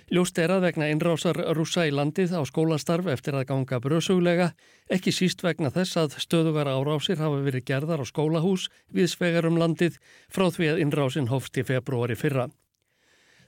Ljóst 0.06 0.36
er 0.38 0.52
að 0.54 0.68
vegna 0.68 0.86
innrásar 0.86 1.40
rúsa 1.58 1.82
í 1.88 1.90
landið 1.90 2.36
á 2.38 2.46
skólastarf 2.46 3.08
eftir 3.10 3.34
að 3.34 3.48
ganga 3.48 3.80
bröðsuglega, 3.82 4.52
ekki 4.86 5.10
síst 5.10 5.42
vegna 5.42 5.72
þess 5.74 5.98
að 5.98 6.14
stöðugar 6.22 6.70
árásir 6.70 7.18
hafa 7.18 7.40
verið 7.42 7.64
gerðar 7.66 8.04
á 8.04 8.06
skólahús 8.06 8.68
við 8.94 9.10
svegar 9.10 9.50
um 9.50 9.58
landið 9.58 9.98
frá 10.30 10.46
því 10.46 10.70
að 10.70 10.84
innrásin 10.84 11.26
hófst 11.32 11.58
í 11.58 11.66
februari 11.66 12.14
fyrra. 12.14 12.46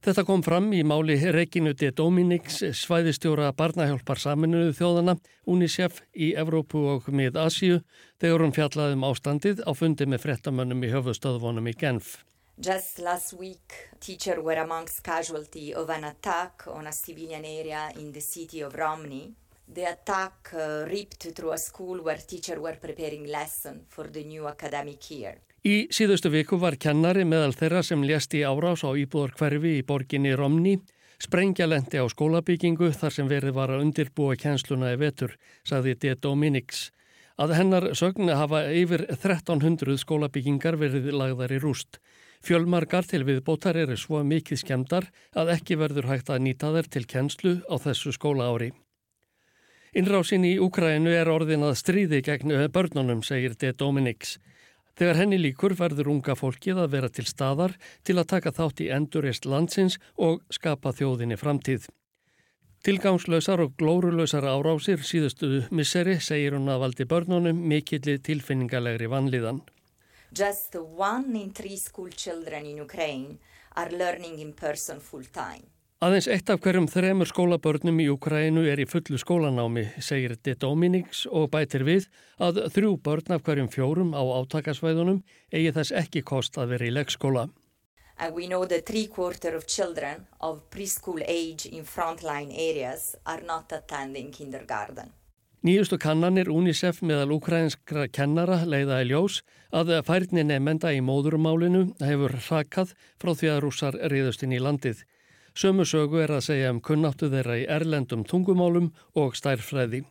Þetta 0.02 0.24
kom 0.26 0.42
fram 0.42 0.72
í 0.74 0.82
máli 0.82 1.14
Reginu 1.34 1.76
de 1.78 1.92
Dominiks, 1.94 2.58
svæðistjóra 2.74 3.52
barnahjálpar 3.54 4.18
saminuðu 4.18 4.74
þjóðana, 4.78 5.14
UNICEF 5.46 6.02
í 6.14 6.32
Evrópu 6.38 6.82
og 6.96 7.06
mið 7.10 7.38
Asíu, 7.38 7.84
þegar 8.18 8.46
hún 8.46 8.54
fjallaði 8.58 8.98
um 8.98 9.06
ástandið 9.12 9.62
á 9.62 9.70
fundi 9.78 10.10
með 10.10 10.26
frettamönnum 10.26 10.82
í 10.86 10.90
höfustöðvonum 10.90 11.70
í 11.70 11.78
Genf. 11.78 12.18
Just 12.60 12.98
last 12.98 13.34
week, 13.34 13.72
teachers 14.00 14.42
were 14.42 14.58
amongst 14.58 15.04
casualty 15.04 15.72
of 15.72 15.88
an 15.90 16.02
attack 16.02 16.64
on 16.66 16.88
a 16.88 16.92
civilian 16.92 17.44
area 17.44 17.92
in 18.00 18.10
the 18.10 18.20
city 18.20 18.62
of 18.62 18.74
Romney. 18.74 19.32
The 19.72 19.84
attack 19.84 20.50
uh, 20.52 20.84
ripped 20.90 21.28
through 21.36 21.52
a 21.52 21.58
school 21.58 22.02
where 22.02 22.16
teachers 22.16 22.58
were 22.58 22.76
preparing 22.80 23.28
lesson 23.28 23.82
for 23.88 24.08
the 24.08 24.24
new 24.24 24.48
academic 24.48 25.08
year. 25.08 25.38
Í 25.62 25.86
síðustu 25.94 26.32
viku 26.34 26.58
var 26.58 26.74
kennari 26.82 27.22
meðal 27.22 27.54
þeirra 27.54 27.84
sem 27.86 28.02
lést 28.02 28.34
í 28.34 28.42
árás 28.42 28.82
á 28.82 28.90
íbúðarkverfi 28.90 29.78
í 29.78 29.86
borginni 29.86 30.34
Romni, 30.34 30.80
sprengjalenti 31.22 32.02
á 32.02 32.10
skólabyggingu 32.10 32.90
þar 32.90 33.14
sem 33.20 33.30
verið 33.30 33.54
var 33.54 33.70
að 33.70 33.86
undirbúa 33.86 34.34
kjensluna 34.34 34.96
í 34.96 34.98
vetur, 34.98 35.38
saði 35.62 35.94
D. 35.94 36.18
Dominiks. 36.18 36.88
Að 37.38 37.54
hennar 37.54 37.92
sögni 37.94 38.34
hafa 38.34 38.66
yfir 38.74 39.06
1300 39.14 39.94
skólabyggingar 40.02 40.74
verið 40.74 41.12
lagðar 41.14 41.54
í 41.54 41.62
rúst. 41.62 42.02
Fjölmargar 42.44 43.06
til 43.08 43.24
viðbótar 43.26 43.76
eru 43.76 43.96
svo 43.98 44.20
mikið 44.22 44.60
skemdar 44.62 45.08
að 45.34 45.54
ekki 45.56 45.78
verður 45.80 46.10
hægt 46.10 46.30
að 46.30 46.44
nýta 46.46 46.70
þær 46.74 46.90
til 46.94 47.04
kjenslu 47.10 47.54
á 47.66 47.74
þessu 47.82 48.14
skóla 48.14 48.50
ári. 48.52 48.70
Innrásin 49.96 50.44
í 50.44 50.58
Úkrænu 50.60 51.10
er 51.16 51.30
orðin 51.32 51.64
að 51.66 51.78
stríði 51.80 52.20
gegn 52.22 52.52
börnunum, 52.70 53.22
segir 53.24 53.56
D. 53.56 53.72
Dominiks. 53.72 54.36
Þegar 54.98 55.20
henni 55.20 55.38
líkur 55.38 55.74
verður 55.78 56.10
unga 56.12 56.34
fólkið 56.34 56.80
að 56.82 56.92
vera 56.92 57.08
til 57.08 57.24
staðar 57.26 57.76
til 58.04 58.18
að 58.18 58.28
taka 58.34 58.52
þátt 58.52 58.82
í 58.82 58.90
endurist 58.94 59.46
landsins 59.46 59.98
og 60.16 60.42
skapa 60.50 60.92
þjóðinni 60.92 61.38
framtíð. 61.38 61.86
Tilgangslausar 62.86 63.62
og 63.62 63.74
glórulausar 63.78 64.46
árásir 64.46 65.02
síðustu 65.06 65.64
misseri 65.74 66.18
segir 66.22 66.54
hún 66.54 66.70
að 66.70 66.84
valdi 66.84 67.06
börnunum 67.10 67.64
mikilli 67.70 68.18
tilfinningalegri 68.22 69.10
vanlíðan. 69.10 69.62
Just 70.32 70.74
one 70.76 71.34
in 71.36 71.52
three 71.52 71.76
school 71.76 72.10
children 72.10 72.66
in 72.66 72.78
Ukraine 72.78 73.38
are 73.76 73.90
learning 73.90 74.38
in 74.38 74.52
person 74.52 75.00
full 75.00 75.24
time. 75.32 75.64
Aðeins 75.98 76.28
eitt 76.30 76.50
af 76.52 76.60
hverjum 76.62 76.84
þremur 76.86 77.26
skólabörnum 77.26 77.96
í 77.98 78.04
Ukrænu 78.12 78.62
er 78.70 78.78
í 78.78 78.84
fullu 78.86 79.18
skólanámi, 79.18 79.82
segir 79.98 80.36
De 80.46 80.54
Dominiks 80.54 81.24
og 81.26 81.48
bætir 81.50 81.82
við 81.88 82.06
að 82.38 82.60
þrjú 82.70 82.92
börn 83.02 83.34
af 83.34 83.42
hverjum 83.42 83.70
fjórum 83.72 84.12
á 84.14 84.22
átakasvæðunum 84.22 85.24
eigi 85.50 85.72
þess 85.74 85.96
ekki 86.04 86.22
kost 86.22 86.54
að 86.54 86.76
vera 86.76 86.86
í 86.86 86.94
leggskóla. 86.94 87.48
And 88.18 88.34
we 88.34 88.46
know 88.46 88.64
that 88.66 88.86
three 88.86 89.08
quarter 89.08 89.56
of 89.56 89.66
children 89.66 90.26
of 90.40 90.62
preschool 90.70 91.18
age 91.26 91.66
in 91.66 91.82
frontline 91.82 92.54
areas 92.54 93.16
are 93.26 93.42
not 93.42 93.72
attending 93.72 94.30
kindergarten. 94.30 95.17
Nýjustu 95.66 95.96
kannanir 95.98 96.46
UNICEF 96.54 97.00
meðal 97.02 97.32
ukrainskra 97.34 98.04
kennara 98.14 98.60
leiða 98.62 99.00
í 99.02 99.08
ljós 99.08 99.40
að 99.74 99.90
færni 100.06 100.44
nefnda 100.46 100.92
í 100.94 101.00
móðurmálinu 101.02 101.80
hefur 101.98 102.36
rakað 102.46 102.92
frá 103.18 103.32
því 103.34 103.50
að 103.50 103.58
rússar 103.64 103.98
reyðust 104.12 104.46
inn 104.46 104.54
í 104.54 104.62
landið. 104.62 105.02
Sömu 105.58 105.82
sögu 105.82 106.22
er 106.22 106.36
að 106.36 106.46
segja 106.46 106.70
um 106.70 106.78
kunnáttu 106.78 107.26
þeirra 107.32 107.58
í 107.58 107.66
erlendum 107.66 108.22
tungumálum 108.22 108.92
og 109.18 109.34
stærfræði. 109.34 110.04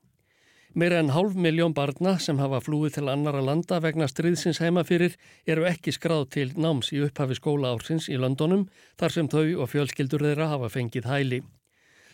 Meira 0.76 1.00
en 1.00 1.16
hálf 1.16 1.40
miljón 1.40 1.72
barna 1.74 2.18
sem 2.20 2.44
hafa 2.44 2.60
flúið 2.60 2.98
til 2.98 3.08
annara 3.08 3.40
landa 3.40 3.80
vegna 3.80 4.12
stríðsins 4.12 4.60
heimafyrir 4.60 5.16
eru 5.48 5.64
ekki 5.70 5.96
skráð 5.96 6.28
til 6.36 6.52
náms 6.60 6.92
í 6.92 7.00
upphafi 7.08 7.40
skóla 7.40 7.72
ársins 7.72 8.12
í 8.12 8.20
Londonum 8.20 8.68
þar 9.00 9.16
sem 9.16 9.32
þau 9.32 9.64
og 9.64 9.72
fjölskyldur 9.72 10.28
þeirra 10.28 10.52
hafa 10.58 10.76
fengið 10.76 11.08
hæli. 11.08 11.46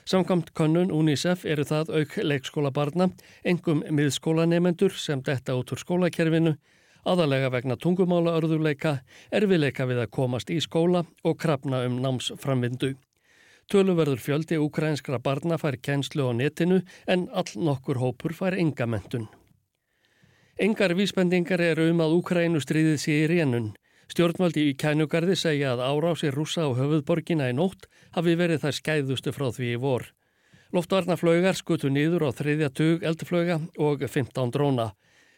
Samkvæmt 0.06 0.52
konnun 0.54 0.92
UNICEF 0.92 1.46
eru 1.48 1.64
það 1.64 1.92
auk 2.00 2.16
leikskóla 2.28 2.72
barna, 2.76 3.08
engum 3.48 3.84
miðskólanemendur 3.88 4.92
sem 5.00 5.22
detta 5.24 5.56
út 5.56 5.72
úr 5.72 5.80
skólakerfinu, 5.80 6.58
aðalega 7.08 7.52
vegna 7.54 7.78
tungumála 7.80 8.34
örðuleika, 8.40 8.98
erfileika 9.32 9.88
við 9.88 10.04
að 10.04 10.12
komast 10.18 10.52
í 10.52 10.60
skóla 10.64 11.06
og 11.24 11.38
krafna 11.40 11.86
um 11.88 12.02
námsframvindu. 12.04 12.94
Töluverður 13.72 14.20
fjöldi 14.20 14.60
ukrainskra 14.60 15.22
barna 15.24 15.56
fær 15.58 15.80
kjenslu 15.80 16.28
á 16.28 16.32
netinu 16.36 16.82
en 17.08 17.30
all 17.32 17.56
nokkur 17.56 18.02
hópur 18.04 18.36
fær 18.36 18.60
enga 18.60 18.86
mentun. 18.86 19.30
Engar 20.60 20.94
vísbendingar 21.00 21.64
eru 21.64 21.88
um 21.90 22.04
að 22.04 22.18
Ukraínu 22.20 22.60
stríðið 22.62 23.00
sé 23.02 23.16
í 23.24 23.30
rénun. 23.32 23.72
Stjórnvaldi 24.12 24.68
í 24.70 24.74
kænugarði 24.80 25.38
segja 25.40 25.74
að 25.74 25.86
árásir 25.88 26.36
rúsa 26.36 26.68
á 26.68 26.70
höfuðborgina 26.76 27.48
í 27.52 27.56
nótt 27.56 27.88
hafi 28.18 28.36
verið 28.40 28.66
þær 28.66 28.78
skæðustu 28.80 29.34
frá 29.36 29.48
því 29.56 29.72
í 29.76 29.80
vor. 29.80 30.10
Loftvarnaflögar 30.74 31.56
skutu 31.56 31.92
nýður 31.94 32.28
á 32.28 32.30
þriðja 32.34 32.70
tug 32.74 33.04
eldflöga 33.06 33.60
og 33.78 34.04
15 34.04 34.54
dróna. 34.54 34.92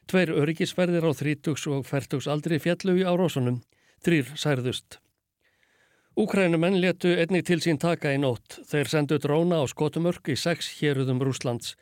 Tveir 0.08 0.32
öryggisverðir 0.32 1.06
á 1.06 1.12
30 1.12 1.66
og 1.76 1.88
40 1.90 2.30
aldri 2.32 2.60
fjallu 2.62 2.96
í 3.02 3.04
árásunum. 3.04 3.60
Þrýr 4.06 4.32
særðust. 4.40 5.00
Úkrænumenn 6.16 6.80
letu 6.80 7.12
einnig 7.20 7.44
til 7.44 7.60
sín 7.60 7.80
taka 7.82 8.14
í 8.16 8.20
nótt. 8.22 8.62
Þeir 8.70 8.88
sendu 8.88 9.18
dróna 9.20 9.60
á 9.60 9.68
skotumörk 9.68 10.30
í 10.32 10.38
sex 10.40 10.70
héruðum 10.80 11.20
Rúslands. 11.20 11.74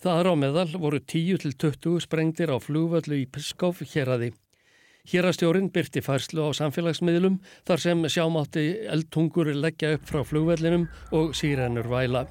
Það 0.00 0.30
á 0.32 0.34
meðal 0.34 0.70
voru 0.80 1.02
10-20 1.04 2.00
sprengtir 2.00 2.48
á 2.48 2.56
flúvöldu 2.56 3.18
í 3.20 3.26
Piskov 3.28 3.84
héradi. 3.92 4.32
Hérastjórin 5.10 5.66
byrti 5.74 5.98
færslu 5.98 6.44
á 6.46 6.50
samfélagsmiðlum 6.54 7.40
þar 7.66 7.80
sem 7.82 8.04
sjámátti 8.06 8.62
eldtungur 8.86 9.50
leggja 9.50 9.96
upp 9.96 10.04
frá 10.06 10.22
flúvöldinum 10.22 10.86
og 11.10 11.34
sírennur 11.34 11.88
væla. 11.90 12.28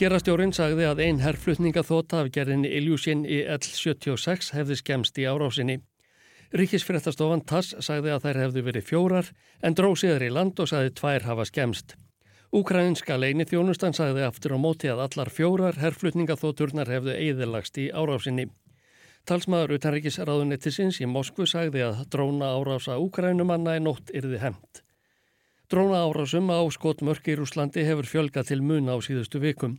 Hérastjórin 0.00 0.54
sagði 0.56 0.86
að 0.86 1.02
ein 1.04 1.18
herrflutningaþóta 1.20 2.22
af 2.22 2.30
gerðinni 2.32 2.70
Iljúsin 2.78 3.26
í 3.26 3.42
L76 3.42 4.54
hefði 4.54 4.78
skemst 4.78 5.18
í 5.18 5.26
árásinni. 5.26 5.80
Ríkisfréttastofan 6.56 7.42
TASS 7.46 7.74
sagði 7.84 8.14
að 8.14 8.22
þær 8.24 8.40
hefðu 8.44 8.62
verið 8.70 8.86
fjórar 8.86 9.32
en 9.66 9.74
dróð 9.74 9.98
síðar 10.04 10.24
í 10.24 10.30
land 10.32 10.62
og 10.62 10.70
sagði 10.70 10.94
tvær 11.02 11.26
hafa 11.26 11.46
skemst. 11.50 11.98
Úkrænska 12.50 13.14
leini 13.14 13.44
þjónustan 13.46 13.94
sagði 13.94 14.24
aftur 14.26 14.56
á 14.56 14.58
móti 14.58 14.88
að 14.90 15.04
allar 15.04 15.28
fjórar 15.30 15.76
herrflutningaþóturnar 15.78 16.88
hefðu 16.90 17.12
eðilagst 17.14 17.78
í 17.78 17.84
árásinni. 17.94 18.48
Talsmaður 19.30 19.76
utanríkisraðunettisins 19.76 20.98
í 20.98 21.06
Moskvu 21.06 21.46
sagði 21.46 21.84
að 21.86 22.02
dróna 22.10 22.50
árása 22.58 22.98
úkrænumanna 22.98 23.76
í 23.78 23.84
nótt 23.86 24.10
yrði 24.10 24.42
hemmt. 24.42 24.82
Dróna 25.70 26.02
árásum 26.02 26.50
á 26.50 26.58
skotmörk 26.74 27.30
í 27.30 27.38
Rúslandi 27.38 27.86
hefur 27.86 28.10
fjölga 28.10 28.42
til 28.42 28.64
mun 28.66 28.90
á 28.90 28.98
síðustu 28.98 29.38
vikum. 29.38 29.78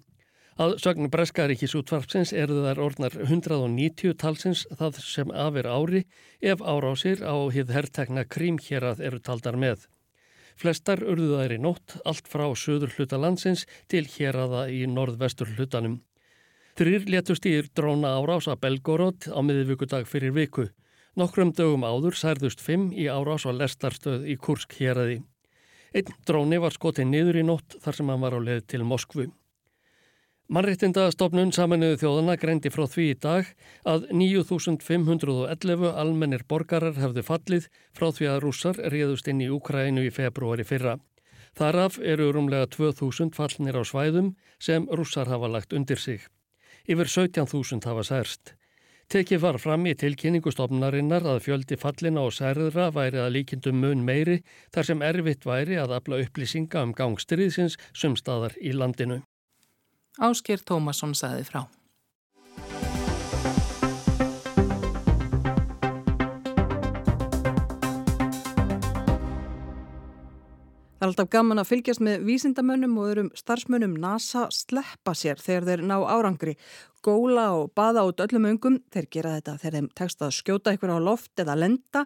Að 0.55 0.79
sögn 0.79 1.11
Breskaríkis 1.11 1.75
útvarpsins 1.75 2.31
eru 2.31 2.63
þar 2.63 2.85
orðnar 2.87 3.17
190 3.19 4.15
talsins 4.15 4.63
það 4.71 5.03
sem 5.03 5.31
afir 5.35 5.67
ári 5.67 6.07
ef 6.39 6.63
árásir 6.63 7.19
á 7.27 7.35
hið 7.51 7.75
herrtegna 7.75 8.23
krímhjerað 8.23 9.03
eru 9.03 9.19
taldar 9.19 9.59
með. 9.59 9.89
Flestar 10.59 11.01
urðu 11.03 11.39
þær 11.39 11.55
í 11.55 11.59
nótt 11.61 11.97
allt 12.05 12.27
frá 12.31 12.45
söður 12.57 12.93
hluta 12.95 13.19
landsins 13.21 13.65
til 13.91 14.05
hjeraða 14.07 14.67
í 14.71 14.83
norðvestur 14.89 15.51
hlutanum. 15.55 15.99
Þrýr 16.79 17.07
letust 17.11 17.45
í 17.45 17.57
dróna 17.75 18.13
árás 18.19 18.47
að 18.47 18.61
Belgorod 18.63 19.27
á 19.27 19.39
miðvíkudag 19.43 20.07
fyrir 20.07 20.31
viku. 20.35 20.69
Nokkrum 21.19 21.51
dögum 21.51 21.83
áður 21.83 22.15
særðust 22.15 22.63
fimm 22.63 22.91
í 22.95 23.09
árás 23.11 23.43
á 23.43 23.51
lestarstöð 23.51 24.29
í 24.31 24.37
Kursk 24.39 24.77
hjeraði. 24.79 25.19
Einn 25.91 26.13
dróni 26.23 26.61
var 26.63 26.71
skotið 26.71 27.09
niður 27.11 27.41
í 27.41 27.43
nótt 27.43 27.75
þar 27.83 27.97
sem 27.97 28.11
hann 28.13 28.23
var 28.23 28.37
á 28.37 28.39
leið 28.39 28.61
til 28.71 28.85
Moskvu. 28.87 29.27
Mannréttindastofnun 30.51 31.53
saminuðu 31.55 31.95
þjóðana 32.01 32.33
greindi 32.35 32.67
frá 32.75 32.81
því 32.91 33.03
í 33.07 33.19
dag 33.23 33.51
að 33.87 34.09
9.511 34.19 35.85
almennir 36.01 36.43
borgarar 36.43 36.97
hefðu 36.99 37.23
fallið 37.23 37.69
frá 37.95 38.09
því 38.17 38.27
að 38.33 38.39
rússar 38.43 38.81
réðust 38.91 39.29
inn 39.31 39.39
í 39.45 39.47
Úkrænu 39.47 40.03
í 40.03 40.11
februari 40.11 40.65
fyrra. 40.67 40.97
Þaraf 41.55 42.01
eru 42.03 42.27
rúmlega 42.35 42.67
2.000 42.75 43.31
fallnir 43.39 43.79
á 43.79 43.83
svæðum 43.87 44.33
sem 44.59 44.91
rússar 44.91 45.31
hafa 45.31 45.47
lagt 45.47 45.71
undir 45.71 46.03
sig. 46.03 46.27
Yfir 46.83 47.07
17.000 47.07 47.87
hafa 47.87 48.03
særst. 48.11 48.57
Tekið 49.07 49.43
var 49.47 49.55
fram 49.55 49.87
í 49.87 49.95
tilkynningustofnarinnar 49.95 51.31
að 51.31 51.43
fjöldi 51.47 51.79
fallina 51.79 52.27
og 52.27 52.35
særðra 52.35 52.91
væri 52.91 53.23
að 53.23 53.37
líkindum 53.39 53.79
mun 53.79 54.03
meiri 54.03 54.41
þar 54.75 54.91
sem 54.91 55.09
erfitt 55.15 55.47
væri 55.47 55.79
að 55.79 55.95
afla 55.95 56.19
upplýsinga 56.25 56.83
um 56.83 56.91
gangstriðsins 56.91 57.79
sumstaðar 57.95 58.59
í 58.59 58.75
landinu. 58.75 59.23
Ásker 60.19 60.59
Tómasson 60.67 61.13
saði 61.15 61.45
frá. 61.47 61.61
Það 71.01 71.07
er 71.07 71.09
alltaf 71.15 71.29
gaman 71.33 71.57
að 71.57 71.69
fylgjast 71.71 72.01
með 72.05 72.25
vísindamönnum 72.27 72.97
og 73.01 73.07
öðrum 73.09 73.29
starfsmönnum 73.33 73.95
NASA 74.03 74.43
sleppa 74.53 75.15
sér 75.17 75.39
þegar 75.41 75.65
þeir 75.65 75.81
ná 75.89 75.95
árangri. 75.97 76.53
Góla 77.01 77.47
og 77.57 77.71
baða 77.73 78.03
út 78.05 78.21
öllum 78.21 78.45
öngum, 78.51 78.77
þeir 78.93 79.07
gera 79.15 79.31
þetta 79.39 79.55
þegar 79.63 79.77
þeim 79.79 79.89
tekst 79.97 80.21
að 80.21 80.35
skjóta 80.37 80.75
ykkur 80.75 80.93
á 80.93 80.99
loft 81.01 81.41
eða 81.41 81.57
lenda, 81.57 82.03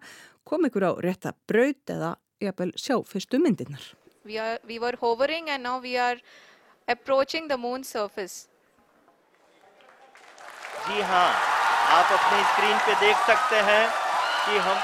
koma 0.48 0.72
ykkur 0.72 0.88
á 0.88 0.92
rétta 1.04 1.36
braut 1.50 1.92
eða 1.92 2.14
jafnvel 2.40 2.72
sjá 2.80 3.02
fyrstu 3.04 3.42
myndirnar. 3.44 3.84
We, 4.24 4.40
are, 4.40 4.62
we 4.64 4.80
were 4.80 4.96
hovering 5.02 5.50
and 5.50 5.68
now 5.68 5.82
we 5.84 5.98
are 5.98 6.16
approaching 6.89 7.49
the 7.49 7.59
moon 7.67 7.85
surface. 7.85 8.37
जी 10.89 11.01
हाँ 11.11 11.31
आप 11.97 12.13
अपनी 12.13 12.43
स्क्रीन 12.53 12.79
पे 12.87 12.95
देख 13.01 13.17
सकते 13.27 13.57
हैं 13.71 13.85
कि 14.45 14.59
हम 14.67 14.79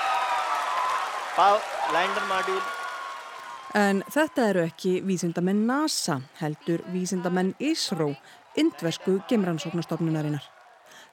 lander 1.94 2.24
module 2.32 2.60
En 3.76 3.98
þetta 4.08 4.44
eru 4.50 4.60
ekki 4.64 4.90
vísindamenn 5.04 5.66
NASA, 5.68 6.14
heldur 6.40 6.80
vísindamenn 6.92 7.50
ISRO, 7.60 8.06
indversku 8.56 9.18
gemrannsóknastofnunarinnar. 9.28 10.44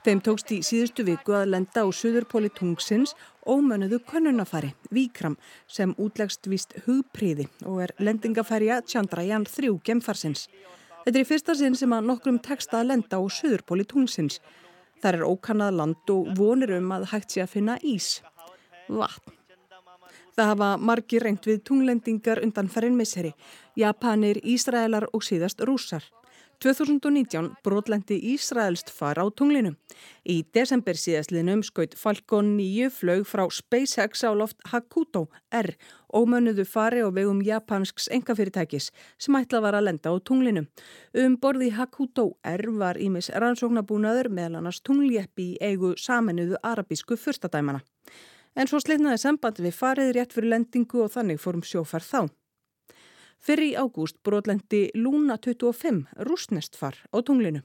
Þeim 0.07 0.21
tókst 0.23 0.52
í 0.55 0.61
síðustu 0.62 1.02
viku 1.05 1.35
að 1.35 1.50
lenda 1.52 1.83
á 1.83 1.87
suðurpóli 1.90 2.49
tungsins 2.55 3.17
ómönuðu 3.49 3.99
konunafari, 4.07 4.71
Víkram, 4.95 5.35
sem 5.67 5.95
útlegst 5.99 6.47
vist 6.47 6.76
hugpriði 6.87 7.49
og 7.67 7.83
er 7.87 7.95
lendingafærja 7.99 8.83
Chandrayaan 8.87 9.47
3 9.49 9.73
gemfarsins. 9.85 10.47
Þetta 11.05 11.19
er 11.19 11.25
í 11.25 11.28
fyrsta 11.28 11.57
sinn 11.59 11.76
sem 11.78 11.93
að 11.97 12.07
nokkrum 12.12 12.38
teksta 12.45 12.78
að 12.83 12.93
lenda 12.93 13.19
á 13.19 13.23
söðurpóli 13.26 13.87
tungsins. 13.90 14.38
Þar 15.02 15.19
er 15.19 15.26
ókannað 15.26 15.76
land 15.81 16.12
og 16.14 16.31
vonir 16.38 16.76
um 16.78 16.95
að 16.95 17.09
hægt 17.14 17.35
sé 17.35 17.43
að 17.43 17.55
finna 17.57 17.78
ís. 17.83 18.21
Vatn. 18.87 19.35
Það 20.38 20.50
hafa 20.52 20.69
margi 20.78 21.19
reynd 21.19 21.47
við 21.49 21.64
tunglendingar 21.67 22.38
undan 22.45 22.69
færinn 22.71 22.95
misseri. 22.95 23.33
Japanir, 23.75 24.38
Ísraelar 24.47 25.09
og 25.12 25.25
síðast 25.26 25.64
rúsar. 25.67 26.05
2019 26.59 27.53
brotlendi 27.62 28.17
Ísraelst 28.35 28.91
far 28.91 29.21
á 29.23 29.25
tunglinu. 29.31 29.77
Í 30.27 30.43
desember 30.55 30.99
síðastliðnum 30.99 31.61
skaut 31.62 31.93
Falcon 31.95 32.57
9 32.59 32.88
flög 32.91 33.23
frá 33.31 33.45
SpaceX 33.47 34.25
á 34.27 34.35
loft 34.35 34.59
Hakuto 34.73 35.29
R 35.55 35.77
ómönnuðu 36.11 36.65
fari 36.67 37.05
á 37.07 37.09
vegum 37.15 37.45
japansks 37.47 38.09
engafyrirtækis 38.11 38.91
sem 39.23 39.38
ætla 39.38 39.61
var 39.62 39.79
að 39.79 39.87
lenda 39.87 40.11
á 40.11 40.18
tunglinu. 40.18 40.64
Um 41.14 41.38
borði 41.38 41.71
Hakuto 41.79 42.27
R 42.42 42.66
var 42.75 42.99
ímis 42.99 43.31
rannsóknabúnaður 43.31 44.27
meðal 44.27 44.59
annars 44.59 44.83
tungljeppi 44.83 45.53
í 45.53 45.57
eigu 45.62 45.94
saminuðu 45.94 46.59
arabísku 46.59 47.14
fyrstadæmana. 47.14 47.85
En 48.59 48.66
svo 48.66 48.83
slitnaði 48.83 49.23
samband 49.23 49.62
við 49.62 49.79
farið 49.79 50.12
rétt 50.16 50.35
fyrir 50.35 50.57
lendingu 50.57 51.07
og 51.07 51.14
þannig 51.14 51.38
fórum 51.38 51.62
sjófar 51.62 52.03
þá. 52.03 52.27
Fyrir 53.38 53.70
í 53.70 53.74
ágúst 53.79 54.18
brotlendi 54.27 54.88
Luna 54.98 55.38
25 55.38 56.24
rúsnestfar 56.29 56.98
á 57.14 57.18
tunglinu. 57.22 57.62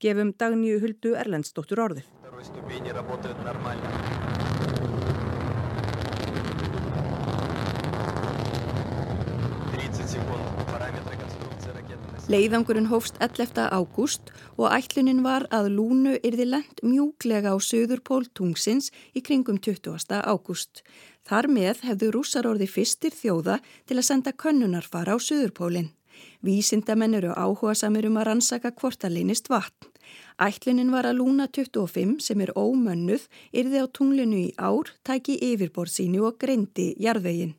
Gefum 0.00 0.30
dagníu 0.38 0.78
huldu 0.80 1.16
Erlendsdóttur 1.18 1.82
orði. 1.82 2.04
Leiðangurinn 12.26 12.88
hófst 12.90 13.20
11. 13.22 13.68
ágúst 13.70 14.32
og 14.58 14.72
ætlunin 14.74 15.20
var 15.22 15.44
að 15.54 15.68
Lúnu 15.76 16.16
yrði 16.26 16.48
lent 16.48 16.80
mjúklega 16.82 17.52
á 17.54 17.56
söðurpól 17.62 18.24
tungsins 18.34 18.88
í 19.14 19.20
kringum 19.22 19.60
20. 19.62 20.10
ágúst. 20.26 20.82
Þar 21.22 21.46
með 21.46 21.84
hefðu 21.86 22.08
rússar 22.16 22.48
orði 22.50 22.66
fyrstir 22.66 23.14
þjóða 23.14 23.60
til 23.86 23.98
að 24.00 24.08
senda 24.08 24.32
könnunarfara 24.34 25.14
á 25.14 25.18
söðurpólinn. 25.22 25.92
Vísindamenn 26.42 27.14
eru 27.14 27.30
áhuga 27.30 27.76
samir 27.78 28.08
um 28.10 28.18
að 28.18 28.26
rannsaka 28.32 28.72
hvort 28.74 29.06
að 29.06 29.20
leynist 29.20 29.46
vatn. 29.46 29.86
Ætlunin 30.42 30.90
var 30.90 31.06
að 31.06 31.20
Lúna 31.20 31.46
25 31.46 32.18
sem 32.26 32.42
er 32.42 32.50
ómönnuð 32.58 33.28
yrði 33.54 33.84
á 33.84 33.86
tunglinu 33.86 34.42
í 34.48 34.50
ár, 34.58 34.90
tæki 35.06 35.38
yfirborð 35.52 35.94
sínu 35.94 36.26
og 36.26 36.42
greindi 36.42 36.90
jarðveginn. 36.98 37.54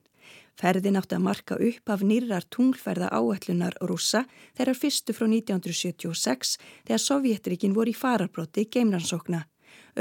Ferðin 0.58 0.98
átti 0.98 1.14
að 1.14 1.26
marka 1.26 1.56
upp 1.62 1.92
af 1.94 2.02
nýrar 2.02 2.46
tunglferða 2.50 3.12
áætlunar 3.14 3.76
rússa 3.86 4.24
þegar 4.58 4.80
fyrstu 4.80 5.14
frá 5.14 5.28
1976 5.30 6.56
þegar 6.88 7.04
Sovjetríkin 7.04 7.76
voru 7.78 7.94
í 7.94 7.98
farabróti 7.98 8.66
geimrannsókna. 8.66 9.44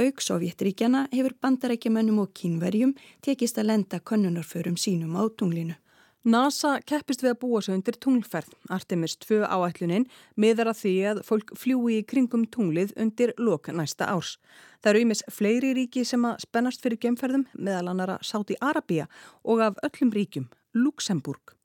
Aug 0.00 0.22
Sovjetríkjana 0.24 1.06
hefur 1.12 1.36
bandarækjumönnum 1.44 2.22
og 2.24 2.32
kínverjum 2.36 2.94
tekist 3.24 3.60
að 3.60 3.68
lenda 3.72 4.00
konunarförum 4.00 4.80
sínum 4.80 5.16
á 5.20 5.28
tunglinu. 5.28 5.76
NASA 6.26 6.80
keppist 6.82 7.20
við 7.22 7.36
að 7.36 7.38
búa 7.44 7.60
sig 7.62 7.76
undir 7.76 7.94
tunglferð. 8.02 8.50
Artemis 8.74 9.14
2 9.22 9.44
áætlunin 9.46 10.08
miðar 10.34 10.72
að 10.72 10.80
því 10.80 10.94
að 11.12 11.20
fólk 11.28 11.52
fljúi 11.54 12.00
í 12.00 12.06
kringum 12.10 12.48
tunglið 12.50 12.96
undir 12.98 13.30
lok 13.38 13.70
næsta 13.70 14.10
árs. 14.10 14.34
Það 14.82 14.90
eru 14.92 15.04
ímis 15.04 15.22
fleiri 15.30 15.70
ríki 15.78 16.02
sem 16.02 16.26
að 16.26 16.42
spennast 16.42 16.82
fyrir 16.82 16.98
gemferðum 17.04 17.46
meðal 17.54 17.92
annara 17.92 18.18
Sáti 18.26 18.58
Arabia 18.58 19.06
og 19.46 19.62
af 19.68 19.78
öllum 19.86 20.10
ríkjum, 20.18 20.50
Luxemburg. 20.74 21.55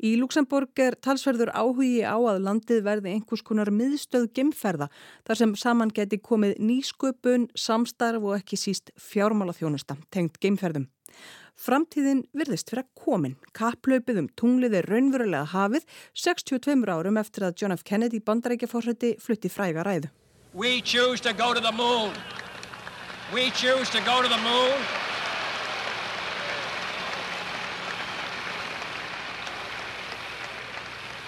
Í 0.00 0.14
Luxemburg 0.20 0.80
er 0.80 0.96
talsverður 1.02 1.52
áhugi 1.52 2.00
á 2.02 2.16
að 2.16 2.42
landið 2.46 2.84
verði 2.86 3.14
einhvers 3.14 3.44
konar 3.46 3.70
miðstöð 3.74 4.30
gemferða 4.36 4.88
þar 5.28 5.40
sem 5.42 5.52
saman 5.58 5.92
geti 5.94 6.18
komið 6.18 6.56
nýsköpun, 6.58 7.50
samstarf 7.54 8.24
og 8.24 8.38
ekki 8.38 8.58
síst 8.60 8.94
fjármálaþjónusta 9.10 9.98
tengt 10.10 10.40
gemferðum. 10.40 10.88
Framtíðin 11.60 12.22
virðist 12.32 12.70
fyrir 12.72 12.86
að 12.86 13.04
komin. 13.04 13.34
Kapplaupið 13.52 14.22
um 14.22 14.30
tunglið 14.40 14.78
er 14.78 14.88
raunverulega 14.88 15.50
hafið 15.52 15.84
62 16.16 16.88
árum 16.88 17.20
eftir 17.20 17.44
að 17.44 17.60
John 17.60 17.76
F. 17.76 17.84
Kennedy 17.84 18.22
bandarækjaforsætti 18.24 19.18
flutti 19.20 19.52
fræga 19.52 19.84
ræðu. 19.84 20.08
We 20.54 20.80
choose 20.80 21.20
to 21.20 21.32
go 21.32 21.52
to 21.52 21.60
the 21.60 21.72
moon. 21.72 22.16
We 23.34 23.50
choose 23.50 23.90
to 23.90 24.00
go 24.08 24.22
to 24.22 24.28
the 24.28 24.40
moon. 24.40 24.99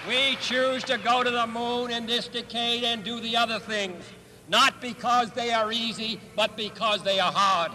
We 0.07 0.35
choose 0.41 0.83
to 0.83 0.97
go 0.97 1.23
to 1.23 1.31
the 1.31 1.47
moon 1.47 1.89
in 1.89 2.05
this 2.05 2.27
decade 2.27 2.83
and 2.83 3.05
do 3.05 3.21
the 3.21 3.37
other 3.37 3.59
things. 3.59 4.03
Not 4.49 4.81
because 4.81 5.31
they 5.31 5.53
are 5.53 5.71
easy, 5.71 6.19
but 6.35 6.57
because 6.57 7.01
they 7.03 7.21
are 7.21 7.31
hard. 7.31 7.71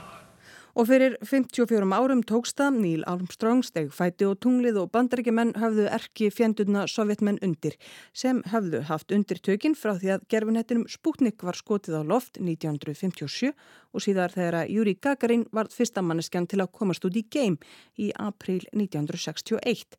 Og 0.76 0.86
fyrir 0.86 1.16
54 1.24 1.88
árum 1.96 2.20
tóksta 2.22 2.68
Níl 2.70 3.00
Armstrong 3.08 3.64
steg 3.64 3.88
fæti 3.90 4.28
og 4.28 4.36
tunglið 4.44 4.76
og 4.82 4.92
bandarækjumenn 4.92 5.54
hafðu 5.58 5.88
erki 5.88 6.28
fjendurna 6.30 6.84
sovjetmenn 6.86 7.40
undir 7.42 7.74
sem 8.12 8.44
hafðu 8.52 8.84
haft 8.86 9.10
undir 9.10 9.40
tökinn 9.40 9.74
frá 9.74 9.96
því 9.96 10.12
að 10.18 10.28
gerfinhettinum 10.28 10.86
Sputnik 10.86 11.42
var 11.42 11.56
skotið 11.56 11.98
á 11.98 12.02
loft 12.12 12.38
1957 12.38 13.50
og 13.56 14.04
síðar 14.04 14.36
þegar 14.36 14.68
Júri 14.68 14.94
Gagarin 15.00 15.48
var 15.50 15.72
fyrsta 15.72 16.04
manneskjan 16.04 16.46
til 16.46 16.60
að 16.60 16.74
komast 16.76 17.08
út 17.08 17.16
í 17.16 17.24
geim 17.24 17.56
í 17.96 18.12
april 18.14 18.60
1961. 18.76 19.96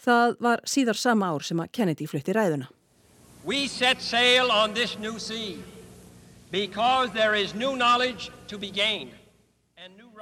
Það 0.00 0.36
var 0.40 0.62
síðar 0.68 0.98
sama 0.98 1.32
ár 1.32 1.44
sem 1.46 1.60
að 1.60 1.72
Kennedy 1.72 2.06
flutti 2.06 2.34
ræðuna. 2.34 2.70
We 3.44 3.68
set 3.68 4.00
sail 4.00 4.50
on 4.50 4.74
this 4.74 4.98
new 4.98 5.18
sea 5.18 5.58
because 6.50 7.12
there 7.12 7.34
is 7.34 7.54
new 7.54 7.76
knowledge 7.76 8.30
to 8.48 8.58
be 8.58 8.70
gained. 8.70 9.12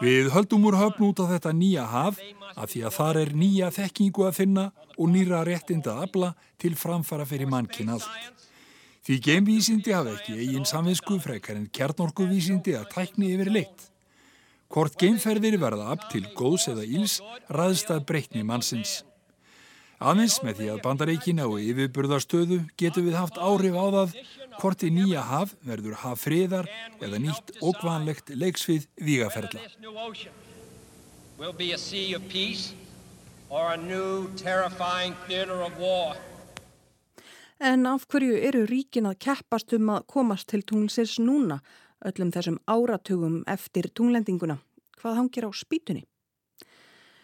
Við 0.02 0.32
höldum 0.34 0.64
úr 0.66 0.74
höfn 0.80 1.04
út 1.10 1.20
á 1.22 1.30
þetta 1.30 1.52
nýja 1.54 1.84
haf 1.86 2.16
að 2.56 2.70
því 2.72 2.80
að 2.88 2.94
þar 2.96 3.18
er 3.20 3.30
nýja 3.38 3.68
þekkingu 3.70 4.24
að 4.26 4.38
finna 4.40 4.64
og 4.96 5.10
nýra 5.12 5.42
réttinda 5.46 5.94
að 5.94 6.06
abla 6.08 6.30
til 6.58 6.72
framfara 6.78 7.26
fyrir 7.28 7.50
mannkinn 7.52 7.92
allt. 7.92 8.08
Því 9.02 9.18
geimvísindi 9.26 9.94
hafa 9.94 10.16
ekki 10.16 10.34
eigin 10.38 10.66
samvinsku 10.66 11.20
frekar 11.22 11.58
en 11.58 11.70
kjarnorkuvísindi 11.74 12.74
að 12.78 12.90
tækni 12.94 13.32
yfir 13.36 13.52
leitt. 13.54 13.88
Hvort 14.72 14.98
geimferðir 14.98 15.58
verða 15.60 15.90
ab 15.94 16.08
til 16.10 16.24
góðs 16.34 16.68
eða 16.72 16.86
íls 16.86 17.20
ræðst 17.52 17.90
að 17.92 18.06
breytni 18.08 18.42
mannsins. 18.46 19.02
Aðeins 20.02 20.40
með 20.42 20.56
því 20.58 20.68
að 20.72 20.78
bandaríkina 20.82 21.44
og 21.46 21.60
yfirburðarstöðu 21.62 22.56
getur 22.80 23.04
við 23.06 23.14
haft 23.14 23.36
áhrif 23.38 23.76
á 23.78 23.86
það 23.94 24.16
hvort 24.56 24.82
í 24.82 24.90
nýja 24.90 25.22
haf 25.28 25.52
verður 25.62 25.94
haf 26.02 26.24
friðar 26.24 26.66
eða 26.98 27.20
nýtt 27.22 27.52
ókvanlegt 27.62 28.32
leiksvið 28.34 28.88
vígaferðla. 28.98 29.62
En 37.62 37.86
af 37.86 38.06
hverju 38.10 38.44
eru 38.50 38.66
ríkin 38.66 39.06
að 39.06 39.18
keppast 39.22 39.74
um 39.78 39.92
að 39.94 40.06
komast 40.10 40.50
til 40.50 40.64
tunglsins 40.66 41.20
núna, 41.22 41.62
öllum 42.02 42.34
þessum 42.34 42.58
áratugum 42.66 43.44
eftir 43.46 43.86
tunglendinguna? 43.94 44.58
Hvað 44.98 45.20
hangir 45.20 45.46
á 45.46 45.50
spýtunni? 45.54 46.02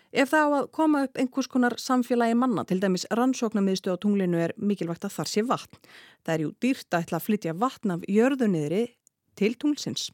Ef 0.09 0.31
það 0.33 0.45
á 0.49 0.51
að 0.57 0.69
koma 0.73 1.03
upp 1.05 1.19
einhvers 1.21 1.49
konar 1.53 1.75
samfélagi 1.77 2.37
manna, 2.39 2.65
til 2.65 2.79
dæmis 2.81 3.05
rannsóknarmiðstu 3.13 3.93
á 3.93 4.01
tunglinu 4.01 4.39
er 4.41 4.55
mikilvægt 4.57 5.05
að 5.05 5.19
þar 5.19 5.29
sé 5.29 5.43
vatn. 5.45 5.83
Það 6.25 6.35
er 6.35 6.45
jú 6.45 6.53
dýrt 6.65 6.95
að 6.95 7.03
ætla 7.05 7.19
að 7.19 7.27
flytja 7.27 7.55
vatn 7.61 7.93
af 7.93 8.07
jörðunniðri 8.09 8.87
til 9.37 9.53
tunglsins. 9.61 10.09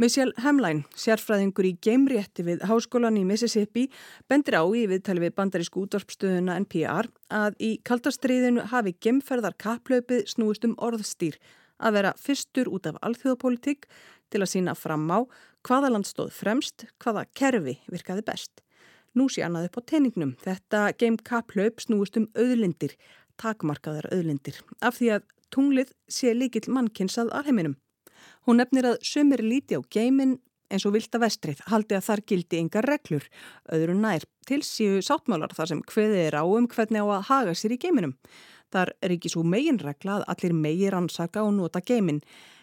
Michelle 0.00 0.32
Hemline, 0.44 0.84
sérfræðingur 0.92 1.68
í 1.68 1.76
geimrétti 1.80 2.44
við 2.44 2.64
Háskólan 2.68 3.16
í 3.16 3.24
Mississippi, 3.28 3.86
bendir 4.28 4.56
á 4.60 4.64
í 4.64 4.84
viðtali 4.88 5.24
við 5.24 5.36
bandarísku 5.36 5.84
útvarpstöðuna 5.84 6.56
NPR 6.64 7.08
að 7.32 7.56
í 7.60 7.70
kaldastriðinu 7.84 8.66
hafi 8.72 8.92
gemferðar 9.00 9.56
kaplöpið 9.60 10.26
snúist 10.32 10.68
um 10.68 10.76
orðstýr 10.80 11.40
að 11.80 11.96
vera 11.96 12.12
fyrstur 12.20 12.68
út 12.72 12.88
af 12.88 13.00
alþjóðapolitík 13.04 13.88
til 14.32 14.42
að 14.42 14.52
sína 14.52 14.76
fram 14.76 15.08
á 15.12 15.24
hvaða 15.64 15.92
land 15.92 16.08
stóð 16.08 16.32
fremst, 16.32 16.88
hvaða 17.00 17.24
kerfi 17.36 17.78
virkaði 17.88 18.24
best. 18.28 18.65
Nú 19.16 19.30
sé 19.32 19.44
annað 19.46 19.70
upp 19.70 19.80
á 19.80 19.88
teiningnum. 19.92 20.34
Þetta 20.44 20.90
game 21.00 21.16
kaplaup 21.24 21.80
snúist 21.80 22.18
um 22.20 22.28
auðlindir, 22.36 22.96
takmarkaðar 23.40 24.10
auðlindir, 24.12 24.60
af 24.84 24.98
því 24.98 25.12
að 25.16 25.26
tunglið 25.54 25.92
sé 26.08 26.34
líkil 26.36 26.66
mannkins 26.68 27.16
að 27.20 27.32
alheiminum. 27.38 27.78
Hún 28.46 28.60
nefnir 28.60 28.90
að 28.90 29.00
sömur 29.06 29.42
líti 29.44 29.78
á 29.78 29.80
geimin 29.92 30.36
eins 30.72 30.86
og 30.86 30.96
vilda 30.96 31.20
vestrið 31.22 31.62
haldi 31.70 31.96
að 31.96 32.04
þar 32.08 32.22
gildi 32.26 32.60
yngar 32.60 32.88
reglur, 32.90 33.24
öðru 33.72 33.94
nær, 33.98 34.26
til 34.48 34.62
síu 34.66 34.98
sáttmálar 35.04 35.54
þar 35.54 35.72
sem 35.72 35.82
hveðið 35.86 36.22
er 36.26 36.38
á 36.42 36.44
um 36.44 36.66
hvernig 36.70 37.06
á 37.06 37.06
að 37.06 37.26
haga 37.30 37.54
sér 37.54 37.76
í 37.76 37.80
geiminum. 37.82 38.16
Þar 38.74 38.92
er 39.00 39.14
ekki 39.14 39.30
svo 39.30 39.44
megin 39.46 39.78
regla 39.78 40.18
að 40.18 40.26
allir 40.34 40.56
megir 40.58 40.96
ansaka 40.98 41.44
og 41.46 41.54
nota 41.54 41.82
geimin, 41.86 42.20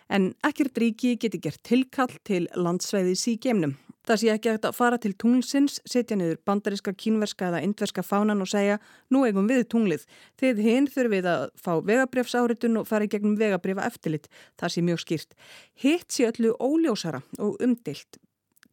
en 0.10 0.34
ekkert 0.44 0.78
ríki 0.82 1.16
geti 1.20 1.40
gert 1.40 1.64
tilkall 1.64 2.14
til 2.24 2.48
landsveiðis 2.56 3.28
í 3.32 3.38
geimnum. 3.42 3.78
Það 4.04 4.20
sé 4.20 4.32
ekki 4.34 4.52
hægt 4.52 4.66
að 4.68 4.76
fara 4.76 4.98
til 5.00 5.14
tunglsins, 5.16 5.78
setja 5.88 6.18
niður 6.20 6.42
bandariska, 6.44 6.92
kínverska 6.92 7.48
eða 7.48 7.62
indverska 7.64 8.04
fánan 8.04 8.44
og 8.44 8.50
segja 8.52 8.82
nú 9.08 9.22
eigum 9.24 9.48
við 9.48 9.64
tunglið. 9.72 10.04
Þið 10.42 10.60
hinn 10.66 10.90
þurfum 10.92 11.14
við 11.14 11.30
að 11.32 11.46
fá 11.56 11.72
vegabrefsáritun 11.88 12.82
og 12.82 12.90
fara 12.90 13.08
í 13.08 13.14
gegnum 13.14 13.38
vegabrifa 13.40 13.86
eftirlit. 13.88 14.28
Það 14.60 14.76
sé 14.76 14.84
mjög 14.84 15.00
skýrt. 15.06 15.40
Hitt 15.80 16.12
sé 16.12 16.28
öllu 16.28 16.52
óljósara 16.60 17.24
og 17.40 17.64
umdilt. 17.64 18.20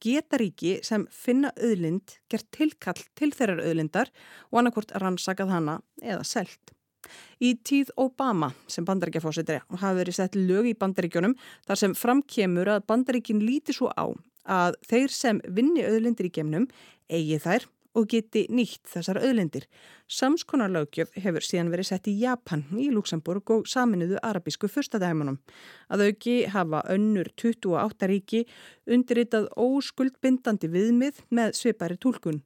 Geta 0.02 0.40
ríki 0.40 0.80
sem 0.82 1.06
finna 1.14 1.54
auðlind 1.60 2.18
gert 2.32 2.50
tilkall 2.56 2.98
til 3.14 3.30
þeirrar 3.30 3.62
auðlindar 3.68 4.10
og 4.50 4.64
annarkort 4.64 4.94
rannsakað 4.98 5.54
hana 5.54 5.78
eða 6.02 6.26
selt. 6.26 6.74
Í 7.40 7.54
tíð 7.66 7.92
Obama 8.00 8.52
sem 8.70 8.86
bandaríkjafósitri 8.88 9.60
hafa 9.70 9.96
verið 9.98 10.18
sett 10.20 10.38
lög 10.38 10.70
í 10.70 10.76
bandaríkjónum 10.78 11.36
þar 11.68 11.82
sem 11.82 11.96
framkemur 11.98 12.72
að 12.76 12.86
bandaríkin 12.90 13.42
líti 13.44 13.76
svo 13.76 13.92
á 13.96 14.10
að 14.50 14.78
þeir 14.88 15.12
sem 15.14 15.42
vinni 15.48 15.84
auðlindir 15.84 16.30
í 16.30 16.34
gemnum 16.40 16.66
eigi 17.10 17.38
þær 17.42 17.68
og 17.98 18.06
geti 18.10 18.44
nýtt 18.54 18.86
þessar 18.90 19.18
auðlindir. 19.18 19.66
Samskonarlaugjöf 20.10 21.14
hefur 21.18 21.44
síðan 21.44 21.72
verið 21.72 21.88
sett 21.90 22.08
í 22.10 22.16
Japan, 22.20 22.64
í 22.78 22.88
Luxemburg 22.94 23.50
og 23.54 23.66
saminuðu 23.70 24.20
arabísku 24.26 24.70
fyrstadæmanum. 24.70 25.40
Að 25.90 26.10
auki 26.10 26.36
hafa 26.50 26.84
önnur 26.92 27.32
28 27.34 28.10
ríki 28.10 28.44
undirritað 28.90 29.50
óskuldbindandi 29.58 30.70
viðmið 30.70 31.24
með 31.34 31.56
svipari 31.58 31.98
tólkun. 32.00 32.42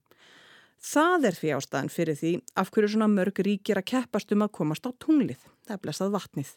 Það 0.85 1.23
er 1.31 1.37
því 1.39 1.51
ástæðan 1.57 1.89
fyrir 1.89 2.17
því 2.19 2.31
af 2.61 2.71
hverju 2.75 2.91
svona 2.93 3.07
mörg 3.09 3.39
ríkir 3.47 3.79
að 3.81 3.87
keppast 3.89 4.33
um 4.35 4.43
að 4.45 4.51
komast 4.59 4.85
á 4.85 4.93
tunglið. 5.01 5.41
Það 5.65 5.73
er 5.73 5.81
blessað 5.81 6.13
vatnið. 6.13 6.51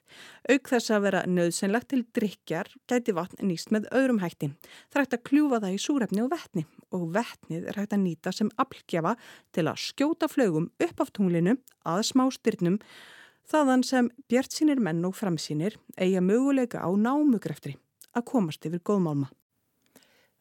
Auk 0.51 0.71
þess 0.73 0.91
að 0.91 1.05
vera 1.05 1.21
nöðsynlegt 1.31 1.87
til 1.93 2.01
drikjar 2.17 2.71
gæti 2.91 3.15
vatn 3.15 3.47
nýst 3.47 3.71
með 3.71 3.87
öðrum 3.95 4.19
hætti. 4.19 4.49
Það 4.91 4.99
er 4.99 5.05
hægt 5.05 5.15
að 5.15 5.23
kljúfa 5.29 5.61
það 5.63 5.77
í 5.77 5.79
súrefni 5.79 6.25
og 6.25 6.29
vettni 6.35 6.65
og 6.91 7.07
vettnið 7.15 7.71
er 7.71 7.79
hægt 7.79 7.95
að 7.95 8.03
nýta 8.03 8.35
sem 8.35 8.51
aflgjafa 8.59 9.15
til 9.55 9.67
að 9.71 9.81
skjóta 9.85 10.31
flögum 10.33 10.67
upp 10.75 11.03
af 11.05 11.15
tunglinu 11.15 11.55
að 11.87 12.03
smá 12.11 12.27
styrnum 12.35 12.81
þaðan 13.47 13.87
sem 13.87 14.11
bjart 14.27 14.51
sínir 14.51 14.83
menn 14.83 15.05
og 15.07 15.15
framsýnir 15.15 15.79
eiga 15.95 16.19
möguleika 16.19 16.83
á 16.83 16.91
námugreftri 16.91 17.77
að 18.11 18.27
komast 18.27 18.67
yfir 18.67 18.83
góðmálma. 18.83 19.31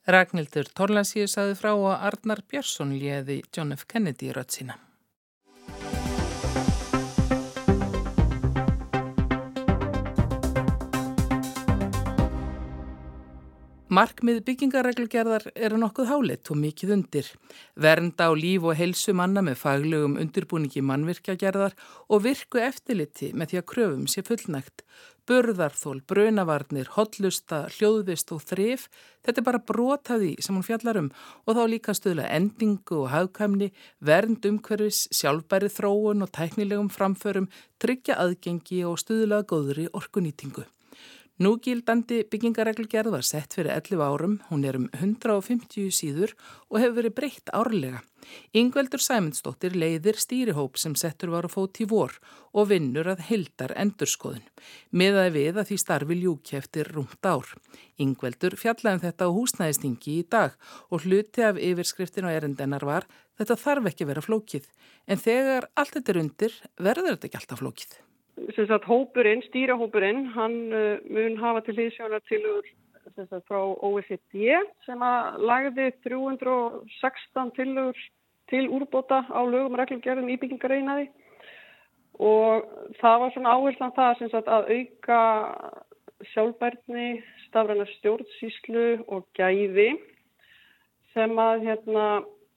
Ragnhildur 0.07 0.69
Torlansíu 0.71 1.27
saði 1.27 1.57
frá 1.59 1.73
að 1.75 2.03
Arnar 2.07 2.45
Björnsson 2.47 2.93
liði 2.95 3.41
John 3.51 3.75
F. 3.75 3.89
Kennedy 3.91 4.29
rött 4.31 4.55
sína. 4.55 4.77
Markmið 13.97 14.41
byggingareglugerðar 14.47 15.49
eru 15.55 15.79
nokkuð 15.83 16.09
hálitt 16.11 16.51
og 16.53 16.59
mikið 16.61 16.95
undir. 17.01 17.29
Vernda 17.75 18.29
á 18.29 18.33
líf 18.39 18.67
og 18.67 18.79
helsu 18.79 19.15
manna 19.17 19.43
með 19.43 19.59
faglegum 19.59 20.19
undirbúningi 20.23 20.83
mannvirkjagerðar 20.87 21.75
og 22.11 22.23
virku 22.27 22.63
eftirliti 22.63 23.33
með 23.35 23.53
því 23.55 23.61
að 23.63 23.69
kröfum 23.73 24.07
sé 24.11 24.23
fullnægt. 24.27 24.85
Burðarþól, 25.27 26.05
brunavarnir, 26.07 26.87
hotlusta, 26.95 27.65
hljóðvist 27.75 28.31
og 28.31 28.45
þrif, 28.47 28.85
þetta 29.27 29.43
er 29.43 29.47
bara 29.49 29.61
brotaði 29.67 30.37
sem 30.39 30.55
hún 30.55 30.67
fjallar 30.67 31.01
um 31.01 31.09
og 31.43 31.59
þá 31.59 31.63
líka 31.73 31.95
stöðla 31.99 32.29
endingu 32.37 33.01
og 33.01 33.11
hafðkæmni, 33.11 33.73
vernd 34.07 34.47
umhverfis, 34.47 35.09
sjálfbæri 35.11 35.73
þróun 35.75 36.23
og 36.23 36.31
tæknilegum 36.31 36.93
framförum, 36.95 37.51
tryggja 37.83 38.21
aðgengi 38.23 38.85
og 38.87 39.01
stöðla 39.03 39.43
góðri 39.51 39.89
orkunýtingu. 39.91 40.63
Núgildandi 41.37 42.23
byggingareglgerð 42.33 43.13
var 43.13 43.25
sett 43.29 43.53
fyrir 43.53 43.75
11 43.75 44.01
árum, 44.01 44.39
hún 44.49 44.63
er 44.65 44.79
um 44.79 44.87
150 44.97 45.91
síður 45.93 46.31
og 46.71 46.79
hefur 46.81 46.95
verið 46.97 47.13
breytt 47.19 47.53
árlega. 47.53 48.01
Yngveldur 48.57 49.05
Sæmundsdóttir 49.05 49.77
leiðir 49.77 50.17
stýrihóp 50.17 50.81
sem 50.81 50.95
settur 50.97 51.35
var 51.35 51.45
að 51.45 51.53
fót 51.59 51.83
í 51.85 51.89
vor 51.91 52.17
og 52.57 52.71
vinnur 52.71 53.13
að 53.13 53.21
hildar 53.29 53.77
endurskoðun. 53.77 54.49
Miðaði 54.97 55.35
við 55.37 55.61
að 55.61 55.69
því 55.69 55.79
starfi 55.85 56.19
ljúki 56.23 56.57
eftir 56.57 56.89
rúmt 56.97 57.29
ár. 57.29 57.53
Yngveldur 58.01 58.57
fjallaði 58.57 58.97
um 58.97 59.05
þetta 59.05 59.29
á 59.29 59.37
húsnæðistingi 59.37 60.17
í 60.17 60.27
dag 60.33 60.57
og 60.89 61.05
hluti 61.05 61.45
af 61.45 61.61
yfirskriftin 61.61 62.31
og 62.31 62.33
erendennar 62.33 62.89
var 62.89 63.05
þetta 63.37 63.61
þarf 63.61 63.93
ekki 63.93 64.09
vera 64.09 64.25
flókið 64.25 64.73
en 65.05 65.21
þegar 65.21 65.69
allt 65.77 65.99
þetta 66.01 66.17
er 66.17 66.25
undir 66.25 66.61
verður 66.81 67.13
þetta 67.13 67.29
ekki 67.29 67.45
alltaf 67.45 67.61
flókið 67.61 67.99
sagt, 68.57 68.89
hópurinn, 68.89 69.45
stýrahópurinn, 69.49 70.27
hann 70.35 70.57
uh, 70.73 70.99
mun 71.09 71.39
hafa 71.41 71.65
til 71.67 71.77
hlýðsjónar 71.79 72.25
tilur 72.29 72.67
sagt, 73.17 73.47
frá 73.49 73.61
OECD 73.61 74.59
sem 74.85 75.03
að 75.03 75.41
lagði 75.49 75.91
316 76.05 77.55
tilur 77.57 78.03
til 78.51 78.67
úrbóta 78.71 79.25
á 79.27 79.41
lögum 79.43 79.79
reglumgerðum 79.79 80.29
í 80.31 80.39
byggingareinaði 80.43 81.09
og 82.23 82.69
það 83.01 83.21
var 83.23 83.33
svona 83.35 83.55
áherslan 83.57 83.95
það 83.97 84.23
sagt, 84.31 84.49
að 84.49 84.71
auka 84.77 85.21
sjálfbærni, 86.33 87.09
stafræna 87.49 87.87
stjórnsíslu 87.97 88.87
og 89.13 89.27
gæði 89.37 89.91
sem 91.13 91.37
að 91.41 91.67
hérna 91.67 92.07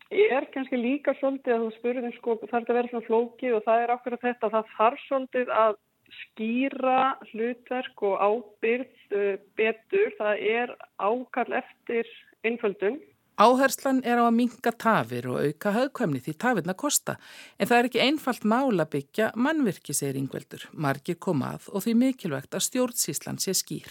er 0.10 0.48
kannski 0.54 0.80
líka 0.80 1.14
svolítið 1.20 1.56
að 1.56 1.66
þú 1.66 1.70
spurðum 1.78 2.16
sko 2.18 2.36
þarf 2.42 2.52
þetta 2.54 2.74
að 2.74 2.80
vera 2.80 2.92
svona 2.92 3.08
flókið 3.10 3.56
og 3.58 3.64
það 3.68 3.84
er 3.84 3.94
okkur 3.94 4.16
að 4.16 4.26
þetta 4.26 4.52
það 4.56 4.74
þarf 4.78 5.06
svolítið 5.06 5.54
að 5.54 5.78
skýra 6.20 6.98
hlutverk 7.30 8.04
og 8.10 8.18
ábyrð 8.18 9.14
uh, 9.14 9.38
betur, 9.60 10.12
það 10.18 10.44
er 10.50 10.76
ákall 10.98 11.54
eftir 11.62 12.10
einföldun. 12.46 13.00
Áherslan 13.40 14.02
er 14.04 14.20
á 14.20 14.28
að 14.28 14.36
minga 14.36 14.72
tafir 14.76 15.30
og 15.32 15.40
auka 15.40 15.72
haugkvæmni 15.72 16.20
því 16.20 16.34
tafirna 16.44 16.74
kosta 16.76 17.16
en 17.56 17.70
það 17.70 17.78
er 17.78 17.88
ekki 17.88 18.02
einfalt 18.04 18.44
mála 18.44 18.84
byggja 18.90 19.30
mannvirki, 19.40 19.96
segir 19.96 20.20
Ingveldur. 20.20 20.66
Margir 20.74 21.16
komað 21.22 21.70
og 21.72 21.86
því 21.86 21.96
mikilvægt 22.02 22.58
að 22.58 22.66
stjórnsíslan 22.68 23.40
sé 23.40 23.56
skýr. 23.56 23.88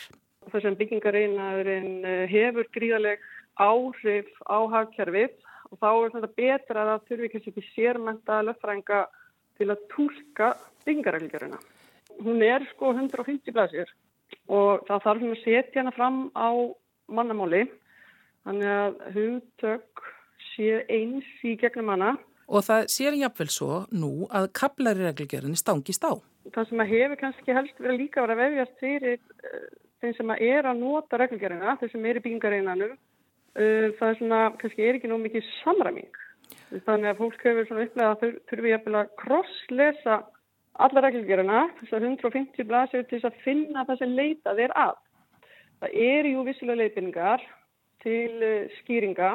Það 0.50 0.64
sem 0.66 0.78
byggingareinarinn 0.82 1.94
uh, 2.02 2.24
hefur 2.28 2.68
gríðaleg 2.74 3.22
áhrif 3.58 4.28
á 4.50 4.58
hagkjærfið 4.74 5.32
og 5.70 5.80
þá 5.80 5.88
er 5.92 6.12
þetta 6.14 6.30
betra 6.40 6.82
að 6.82 6.90
það 6.90 7.08
þurfi 7.10 7.30
kannski 7.32 7.52
ekki 7.54 7.66
sérmænta 7.74 8.40
löffrænga 8.46 9.00
til 9.58 9.70
að 9.72 9.84
tólka 9.94 10.52
byggingareglgjöruna. 10.86 11.58
Hún 12.24 12.42
er 12.42 12.64
sko 12.72 12.92
150 12.94 13.54
blæsir 13.54 13.90
og 14.48 14.86
það 14.88 15.04
þarf 15.06 15.26
að 15.28 15.42
setja 15.44 15.82
hana 15.82 15.94
fram 15.96 16.22
á 16.34 16.50
mannamáli 17.08 17.66
þannig 18.46 18.72
að 18.74 18.98
hugtök 19.16 20.08
sé 20.52 20.82
eins 20.88 21.28
í 21.46 21.54
gegnum 21.60 21.92
hana 21.94 22.16
Og 22.48 22.64
það 22.64 22.86
sér 22.88 23.16
jafnvel 23.20 23.50
svo 23.52 23.74
nú 23.92 24.12
að 24.32 24.48
kaplari 24.56 25.04
reglugjörðinni 25.04 25.60
stangist 25.60 26.04
á. 26.08 26.16
Það 26.54 26.70
sem 26.70 26.80
að 26.80 26.92
hefur 26.94 27.20
kannski 27.20 27.56
helst 27.56 27.82
verið 27.82 28.00
líka 28.00 28.24
verið 28.24 28.38
að 28.38 28.40
vefjast 28.44 28.78
fyrir 28.80 29.18
uh, 29.18 29.66
þeim 30.00 30.14
sem 30.16 30.32
að 30.32 30.44
er 30.46 30.68
að 30.70 30.80
nota 30.80 31.20
reglugjörðina, 31.20 31.74
þeim 31.82 31.92
sem 31.92 32.06
er 32.08 32.20
í 32.20 32.22
byggingareinanum, 32.24 32.94
uh, 32.96 33.07
það 33.54 34.08
er 34.08 34.18
svona, 34.18 34.40
kannski 34.60 34.84
er 34.84 34.98
ekki 34.98 35.10
nóg 35.10 35.22
mikið 35.24 35.46
samræming. 35.62 36.10
Þannig 36.84 37.10
að 37.10 37.20
fólk 37.22 37.44
hefur 37.46 37.68
svona 37.68 37.86
upplegað 37.86 38.10
að 38.10 38.20
þau 38.20 38.50
þurfi 38.50 38.72
jafnvel 38.74 38.98
að 39.00 39.12
krosslesa 39.22 40.16
alla 40.78 41.02
reglugjörðina, 41.02 41.62
þessar 41.80 42.06
150 42.06 42.68
blasir 42.68 43.06
til 43.08 43.18
þess 43.18 43.30
að 43.30 43.38
finna 43.44 43.84
það 43.88 44.02
sem 44.02 44.16
leitað 44.18 44.60
er 44.66 44.74
að. 44.78 44.96
Það 45.82 45.96
eru 46.04 46.34
jú 46.34 46.44
vissilega 46.46 46.82
leifinningar 46.82 47.44
til 48.04 48.44
uh, 48.44 48.76
skýringa 48.80 49.32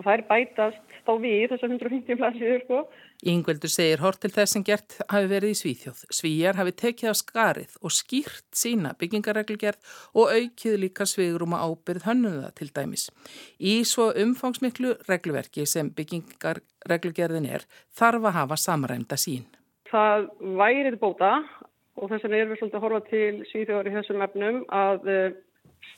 og 0.00 0.06
það 0.06 0.16
er 0.16 0.22
bætast 0.28 0.94
þá 1.04 1.12
við 1.20 1.42
þessar 1.52 1.72
150 1.74 2.18
plassiður 2.20 2.62
sko. 2.64 2.80
Yngveldur 3.30 3.72
segir 3.72 4.00
hort 4.00 4.20
til 4.22 4.30
þess 4.32 4.56
sem 4.56 4.64
gert 4.64 4.96
hafi 5.12 5.28
verið 5.28 5.52
í 5.52 5.58
Svíþjóð. 5.58 6.02
Svíjar 6.16 6.56
hafi 6.56 6.72
tekið 6.80 7.12
á 7.12 7.14
skarið 7.20 7.74
og 7.84 7.92
skýrt 7.92 8.46
sína 8.56 8.94
byggingareglugerð 9.00 9.92
og 10.16 10.32
aukið 10.32 10.78
líka 10.86 11.06
svigurum 11.08 11.56
að 11.56 11.66
ábyrð 11.68 12.06
hönnuða 12.08 12.52
til 12.56 12.70
dæmis. 12.72 13.08
Í 13.60 13.82
svo 13.88 14.08
umfangsmiklu 14.24 14.96
regluverki 15.10 15.66
sem 15.68 15.92
byggingareglugerðin 15.96 17.50
er 17.58 17.68
þarf 17.92 18.30
að 18.30 18.38
hafa 18.38 18.60
samræmda 18.64 19.20
sín. 19.20 19.44
Það 19.90 20.30
værið 20.56 20.96
bóta 21.02 21.34
og 22.00 22.08
þess 22.08 22.24
vegna 22.24 22.40
erum 22.40 22.54
við 22.54 22.62
svolítið 22.62 22.80
að 22.80 22.84
horfa 22.86 23.04
til 23.10 23.44
Svíþjóðar 23.50 23.90
í 23.90 23.94
þessum 23.98 24.24
efnum 24.24 24.60
að 24.72 25.12
eh, 25.12 25.38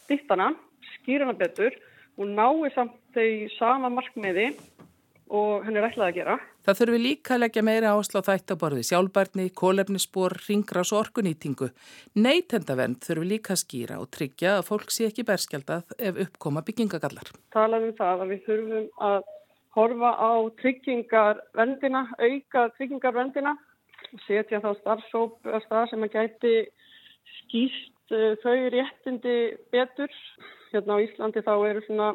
stittana, 0.02 0.50
skýrana 0.96 1.38
betur 1.38 1.76
og 2.18 2.29
nái 2.29 2.72
samt 2.75 2.98
þau 3.14 3.48
sama 3.59 3.90
markmiði 3.92 4.53
og 5.33 5.64
henni 5.64 5.81
er 5.81 5.88
ætlað 5.88 6.11
að 6.11 6.16
gera. 6.18 6.35
Það 6.62 6.79
þurfi 6.79 6.98
líka 7.01 7.35
að 7.35 7.40
leggja 7.42 7.62
meira 7.64 7.92
þætt 7.96 8.53
á 8.53 8.57
borði 8.61 8.83
sjálfbarni, 8.87 9.46
kólefnisspor, 9.57 10.37
ringras 10.46 10.92
og 10.92 11.07
orkunýtingu. 11.07 11.70
Neytendavernd 12.20 13.01
þurfi 13.07 13.29
líka 13.31 13.55
að 13.57 13.62
skýra 13.64 14.01
og 14.03 14.11
tryggja 14.12 14.59
að 14.59 14.66
fólk 14.68 14.92
sé 14.92 15.09
ekki 15.09 15.25
berskjaldað 15.27 15.96
ef 15.98 16.20
uppkoma 16.27 16.64
byggingagallar. 16.66 17.33
Talaðum 17.57 17.96
það 17.96 18.25
að 18.27 18.35
við 18.35 18.44
þurfum 18.48 18.88
að 19.09 19.31
horfa 19.72 20.12
á 20.20 20.33
tryggingarvendina, 20.61 22.05
auka 22.20 22.66
tryggingarvendina, 22.77 23.57
setja 24.27 24.61
þá 24.61 24.70
starfsóp 24.83 25.48
að 25.48 25.64
stað 25.64 25.88
sem 25.90 26.05
að 26.05 26.18
gæti 26.18 26.55
skýst 27.38 27.91
þau 28.42 28.57
réttindi 28.75 29.37
betur. 29.75 30.12
Hérna 30.72 30.98
á 30.98 31.05
Íslandi 31.05 31.44
þá 31.44 31.55
eru 31.68 31.85
svona 31.87 32.11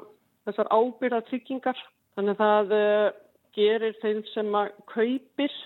þessar 0.48 0.70
ábyrða 0.74 1.24
tryggingar. 1.30 1.82
Þannig 2.18 2.38
að 2.38 2.44
það 2.44 2.78
uh, 2.78 3.10
gerir 3.58 3.98
þeim 4.04 4.22
sem 4.34 4.56
að 4.58 4.72
kaupir 4.94 5.58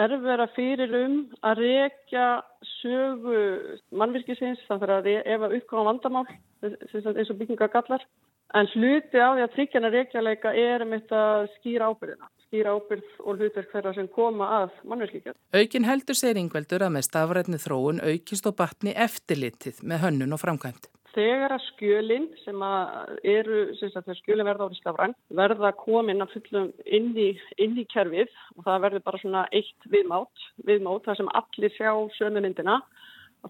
erfvera 0.00 0.46
fyrir 0.54 0.94
um 1.00 1.20
að 1.46 1.62
rekja 1.66 2.26
sögu 2.80 3.42
mannvirkisins. 3.90 4.62
Þannig 4.70 4.96
að 4.96 5.12
ef 5.20 5.46
að 5.46 5.58
uppkvæða 5.60 5.86
vandamál 5.90 6.26
eins 6.62 7.30
og 7.30 7.38
bygginga 7.40 7.70
gallar 7.72 8.04
en 8.58 8.68
hluti 8.74 9.20
á 9.20 9.30
því 9.34 9.44
að 9.44 9.52
tryggjana 9.54 9.90
rekjaleika 9.94 10.52
er 10.56 10.84
um 10.84 10.94
þetta 10.96 11.22
skýra 11.56 11.90
ábyrðina 11.90 12.28
skýra 12.50 12.74
ábyrð 12.74 13.18
og 13.22 13.38
hlutverk 13.38 13.70
þeirra 13.70 13.92
sem 13.94 14.08
koma 14.10 14.46
að 14.60 14.78
mannvirkikjörn. 14.90 15.38
Aukin 15.54 15.86
heldur 15.86 16.18
segir 16.18 16.40
Ingveldur 16.40 16.82
að 16.82 16.96
með 16.96 17.06
stafrætni 17.06 17.60
þróun 17.62 18.02
aukist 18.02 18.48
og 18.50 18.56
batni 18.58 18.94
eftirlitið 18.98 19.84
með 19.86 20.02
hönnun 20.04 20.34
og 20.34 20.42
framkvæmt. 20.42 20.90
Þegar 21.10 21.54
að 21.56 21.64
skjölinn 21.64 22.26
sem 22.44 22.60
að 22.62 23.16
eru, 23.26 23.60
sem 23.78 23.94
að 23.98 24.18
skjölinn 24.20 24.46
verða 24.46 24.68
árið 24.68 24.78
stafræn, 24.78 25.14
verða 25.40 25.72
komin 25.78 26.22
að 26.22 26.36
fullum 26.36 26.68
inn 26.86 27.08
í, 27.18 27.30
inn 27.58 27.78
í 27.78 27.86
kerfið 27.90 28.30
og 28.56 28.66
það 28.66 28.84
verður 28.84 29.06
bara 29.06 29.22
svona 29.22 29.46
eitt 29.50 29.88
viðmátt, 29.90 30.44
viðmátt 30.68 31.08
þar 31.08 31.18
sem 31.18 31.32
allir 31.40 31.74
sjá 31.74 31.90
sömu 32.18 32.44
myndina. 32.44 32.78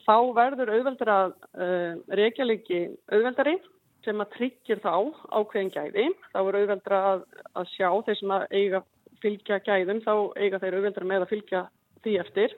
Þá 0.07 0.17
verður 0.37 0.73
auðveldur 0.73 1.13
að 1.13 1.37
uh, 1.59 2.01
reykjalegi 2.17 2.83
auðveldari 3.13 3.59
sem 4.05 4.23
að 4.23 4.33
tryggir 4.37 4.81
þá 4.83 4.95
ákveðin 5.37 5.73
gæði. 5.75 6.07
Þá 6.33 6.41
er 6.41 6.59
auðveldur 6.61 6.97
að, 6.97 7.25
að 7.59 7.71
sjá 7.75 7.89
þeir 8.07 8.19
sem 8.21 8.35
að 8.37 8.47
eiga 8.57 8.83
fylgja 9.21 9.61
gæðum, 9.67 10.03
þá 10.05 10.15
eiga 10.41 10.61
þeir 10.63 10.79
auðveldur 10.79 11.09
með 11.11 11.25
að 11.27 11.33
fylgja 11.35 11.65
því 12.05 12.17
eftir 12.23 12.57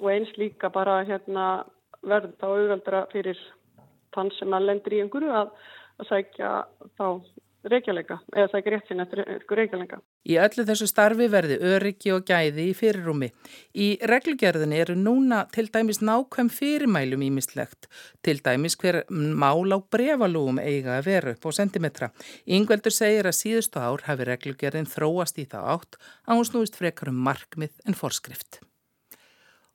og 0.00 0.08
eins 0.12 0.32
líka 0.40 0.70
bara 0.72 1.02
hérna, 1.08 1.46
verður 2.02 2.36
þá 2.40 2.46
auðveldur 2.48 2.98
fyrir 3.12 3.40
þann 4.12 4.32
sem 4.36 4.56
að 4.56 4.68
lendir 4.68 4.96
í 4.96 5.00
einhverju 5.04 5.32
að, 5.36 5.52
að 6.00 6.10
sækja 6.10 6.52
þá 6.98 7.06
reykjaleika 7.68 8.18
eða 8.34 8.48
sækja 8.52 8.72
rétt 8.74 8.88
sín 8.90 9.02
eftir 9.04 9.22
reykjalenga. 9.58 10.00
Í 10.28 10.38
öllu 10.42 10.64
þessu 10.68 10.88
starfi 10.90 11.28
verði 11.32 11.58
öryggi 11.72 12.12
og 12.14 12.24
gæði 12.28 12.68
í 12.70 12.74
fyrirrumi. 12.78 13.30
Í 13.74 13.88
reglugerðinni 14.08 14.80
eru 14.82 14.96
núna 14.98 15.44
til 15.54 15.68
dæmis 15.74 16.02
nákvæm 16.02 16.50
fyrirmælum 16.52 17.22
ímislegt, 17.28 17.88
til 18.22 18.40
dæmis 18.44 18.78
hver 18.80 19.02
mál 19.10 19.70
á 19.74 19.78
brefalúum 19.78 20.58
eiga 20.62 20.98
að 20.98 21.08
vera 21.10 21.36
upp 21.36 21.46
á 21.46 21.50
sentimetra. 21.60 22.10
Yngveldur 22.46 22.94
segir 22.94 23.30
að 23.30 23.38
síðustu 23.38 23.82
ár 23.82 24.06
hafi 24.08 24.28
reglugerðin 24.28 24.90
þróast 24.90 25.38
í 25.38 25.46
það 25.46 25.72
átt 25.76 26.02
að 26.26 26.36
hún 26.38 26.50
snúist 26.50 26.78
frekar 26.78 27.12
um 27.12 27.24
markmið 27.28 27.74
en 27.86 27.98
forskrift. 27.98 28.62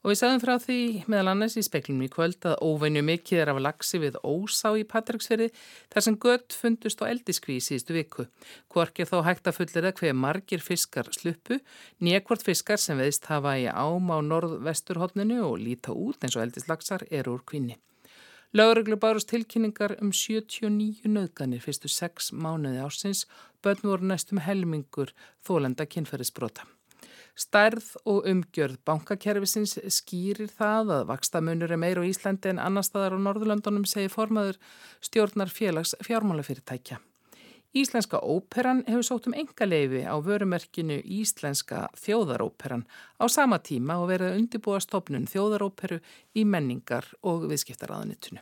Og 0.05 0.11
við 0.11 0.19
sagðum 0.19 0.41
frá 0.43 0.53
því 0.61 0.79
meðal 1.09 1.31
annars 1.31 1.55
í 1.57 1.63
speklunum 1.65 2.05
í 2.05 2.09
kvöld 2.13 2.45
að 2.45 2.59
óveinu 2.61 3.01
mikið 3.07 3.41
er 3.41 3.49
af 3.51 3.61
lagsi 3.65 3.99
við 4.03 4.19
ósá 4.21 4.69
í 4.77 4.85
Patræksferði 4.87 5.47
þar 5.93 6.05
sem 6.05 6.17
gött 6.21 6.53
fundust 6.53 7.01
á 7.01 7.09
eldiskví 7.09 7.57
í 7.57 7.63
síðustu 7.65 7.95
viku. 7.97 8.27
Hvorki 8.69 9.07
þó 9.09 9.23
hægt 9.25 9.49
að 9.49 9.57
fullir 9.57 9.89
það 9.89 10.03
hver 10.03 10.15
margir 10.21 10.63
fiskar 10.63 11.09
sluppu, 11.17 11.57
nékvort 11.97 12.45
fiskar 12.45 12.79
sem 12.79 13.01
veðist 13.01 13.25
hafa 13.31 13.57
í 13.57 13.65
ám 13.65 14.13
á 14.13 14.17
norð-vesturhóttninu 14.29 15.41
og 15.49 15.57
líta 15.65 15.97
út 15.97 16.21
eins 16.21 16.37
og 16.37 16.45
eldislagsar 16.45 17.09
eru 17.09 17.39
úr 17.39 17.43
kvinni. 17.49 17.81
Lögreglu 18.55 18.95
bárust 19.01 19.27
tilkynningar 19.33 19.97
um 19.99 20.13
79 20.13 21.09
nöðganir 21.09 21.59
fyrstu 21.65 21.89
6 21.91 22.31
mánuði 22.31 22.79
ársins, 22.85 23.25
bönn 23.59 23.83
voru 23.83 24.07
næstum 24.07 24.39
helmingur 24.45 25.11
þólenda 25.43 25.89
kynferðisbrota. 25.89 26.63
Stærð 27.37 27.91
og 28.09 28.25
umgjörð 28.25 28.79
bankakerfisins 28.87 29.75
skýrir 29.93 30.49
það 30.49 30.93
að 30.95 31.03
vakstamunur 31.11 31.73
er 31.75 31.77
meir 31.77 32.01
á 32.01 32.09
Íslandi 32.09 32.49
en 32.49 32.61
annar 32.63 32.85
staðar 32.87 33.13
á 33.13 33.19
Norðurlöndunum 33.21 33.85
segir 33.85 34.09
formaður 34.09 34.57
stjórnar 35.05 35.53
félags 35.53 35.93
fjármálafyrirtækja. 36.07 36.97
Íslenska 37.77 38.17
óperan 38.25 38.81
hefur 38.87 39.05
sótt 39.05 39.27
um 39.29 39.35
enga 39.37 39.67
leifi 39.69 40.01
á 40.01 40.17
vörumerkinu 40.17 40.97
Íslenska 41.03 41.91
þjóðaróperan 41.99 42.87
á 43.21 43.25
sama 43.29 43.59
tíma 43.61 43.99
og 44.01 44.09
verið 44.09 44.31
að 44.31 44.41
undibúa 44.41 44.81
stopnun 44.81 45.29
þjóðaróperu 45.29 45.99
í 46.33 46.45
menningar 46.47 47.11
og 47.21 47.45
viðskiptaraðanitunu. 47.51 48.41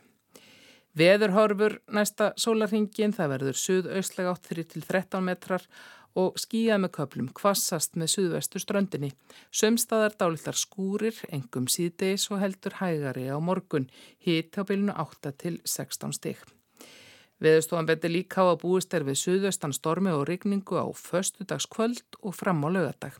Veðurhorfur 0.96 1.82
næsta 1.92 2.30
sólarhingin 2.40 3.12
það 3.12 3.32
verður 3.34 3.58
suðaustlega 3.60 4.32
8-13 4.38 5.20
metrar 5.26 5.66
og 6.16 6.40
skýjað 6.40 6.82
með 6.82 6.92
köplum 6.96 7.30
kvassast 7.36 7.96
með 8.00 8.12
suðvestu 8.14 8.62
ströndinni. 8.62 9.12
Sömstaðar 9.52 10.16
dálittar 10.18 10.58
skúrir, 10.58 11.20
engum 11.30 11.68
síðdeis 11.68 12.26
og 12.32 12.40
heldur 12.42 12.80
hægari 12.80 13.28
á 13.28 13.38
morgun, 13.38 13.90
hitt 14.18 14.56
á 14.56 14.64
bylnu 14.64 14.96
8 14.96 15.34
til 15.36 15.60
16 15.64 16.16
stig. 16.16 16.40
Veðustofan 17.36 17.84
betur 17.84 18.08
líka 18.08 18.40
á 18.40 18.48
að 18.48 18.62
búist 18.62 18.94
er 18.96 19.04
við 19.04 19.18
suðvestan 19.20 19.74
stormi 19.76 20.08
og 20.08 20.22
rigningu 20.24 20.78
á 20.80 20.88
föstudagskvöld 20.96 22.16
og 22.22 22.32
fram 22.32 22.64
á 22.64 22.68
lögadag. 22.72 23.18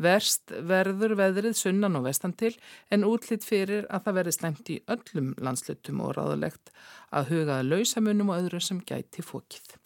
Verst 0.00 0.54
verður 0.70 1.12
veðrið 1.20 1.58
sunnan 1.58 1.98
og 2.00 2.06
vestan 2.08 2.32
til 2.32 2.54
en 2.88 3.04
útlitt 3.04 3.44
fyrir 3.44 3.84
að 3.92 4.06
það 4.06 4.16
verði 4.20 4.34
slemt 4.38 4.72
í 4.72 4.78
öllum 4.88 5.34
landslutum 5.36 6.00
og 6.00 6.16
ráðulegt 6.16 6.72
að 7.12 7.28
hugaða 7.34 7.68
lausamunum 7.68 8.32
og 8.32 8.40
öðru 8.40 8.62
sem 8.64 8.80
gæti 8.80 9.20
fókið. 9.20 9.76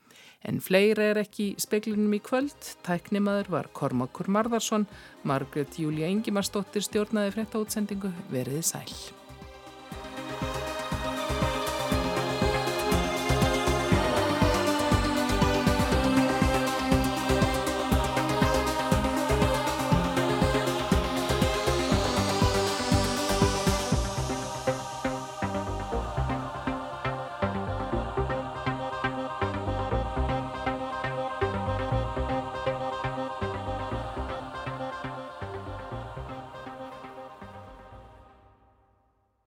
En 0.49 0.59
fleira 0.61 1.07
er 1.13 1.23
ekki 1.23 1.53
í 1.53 1.63
speiklinum 1.63 2.19
í 2.19 2.21
kvöld. 2.25 2.71
Tæknimaður 2.87 3.53
var 3.57 3.71
Kormakur 3.77 4.31
Marðarsson, 4.33 4.89
Margret 5.23 5.79
Júlia 5.79 6.11
Ingimarsdóttir 6.11 6.85
stjórnaði 6.87 7.37
frétta 7.39 7.63
útsendingu 7.63 8.11
veriði 8.33 8.65
sæl. 8.75 9.22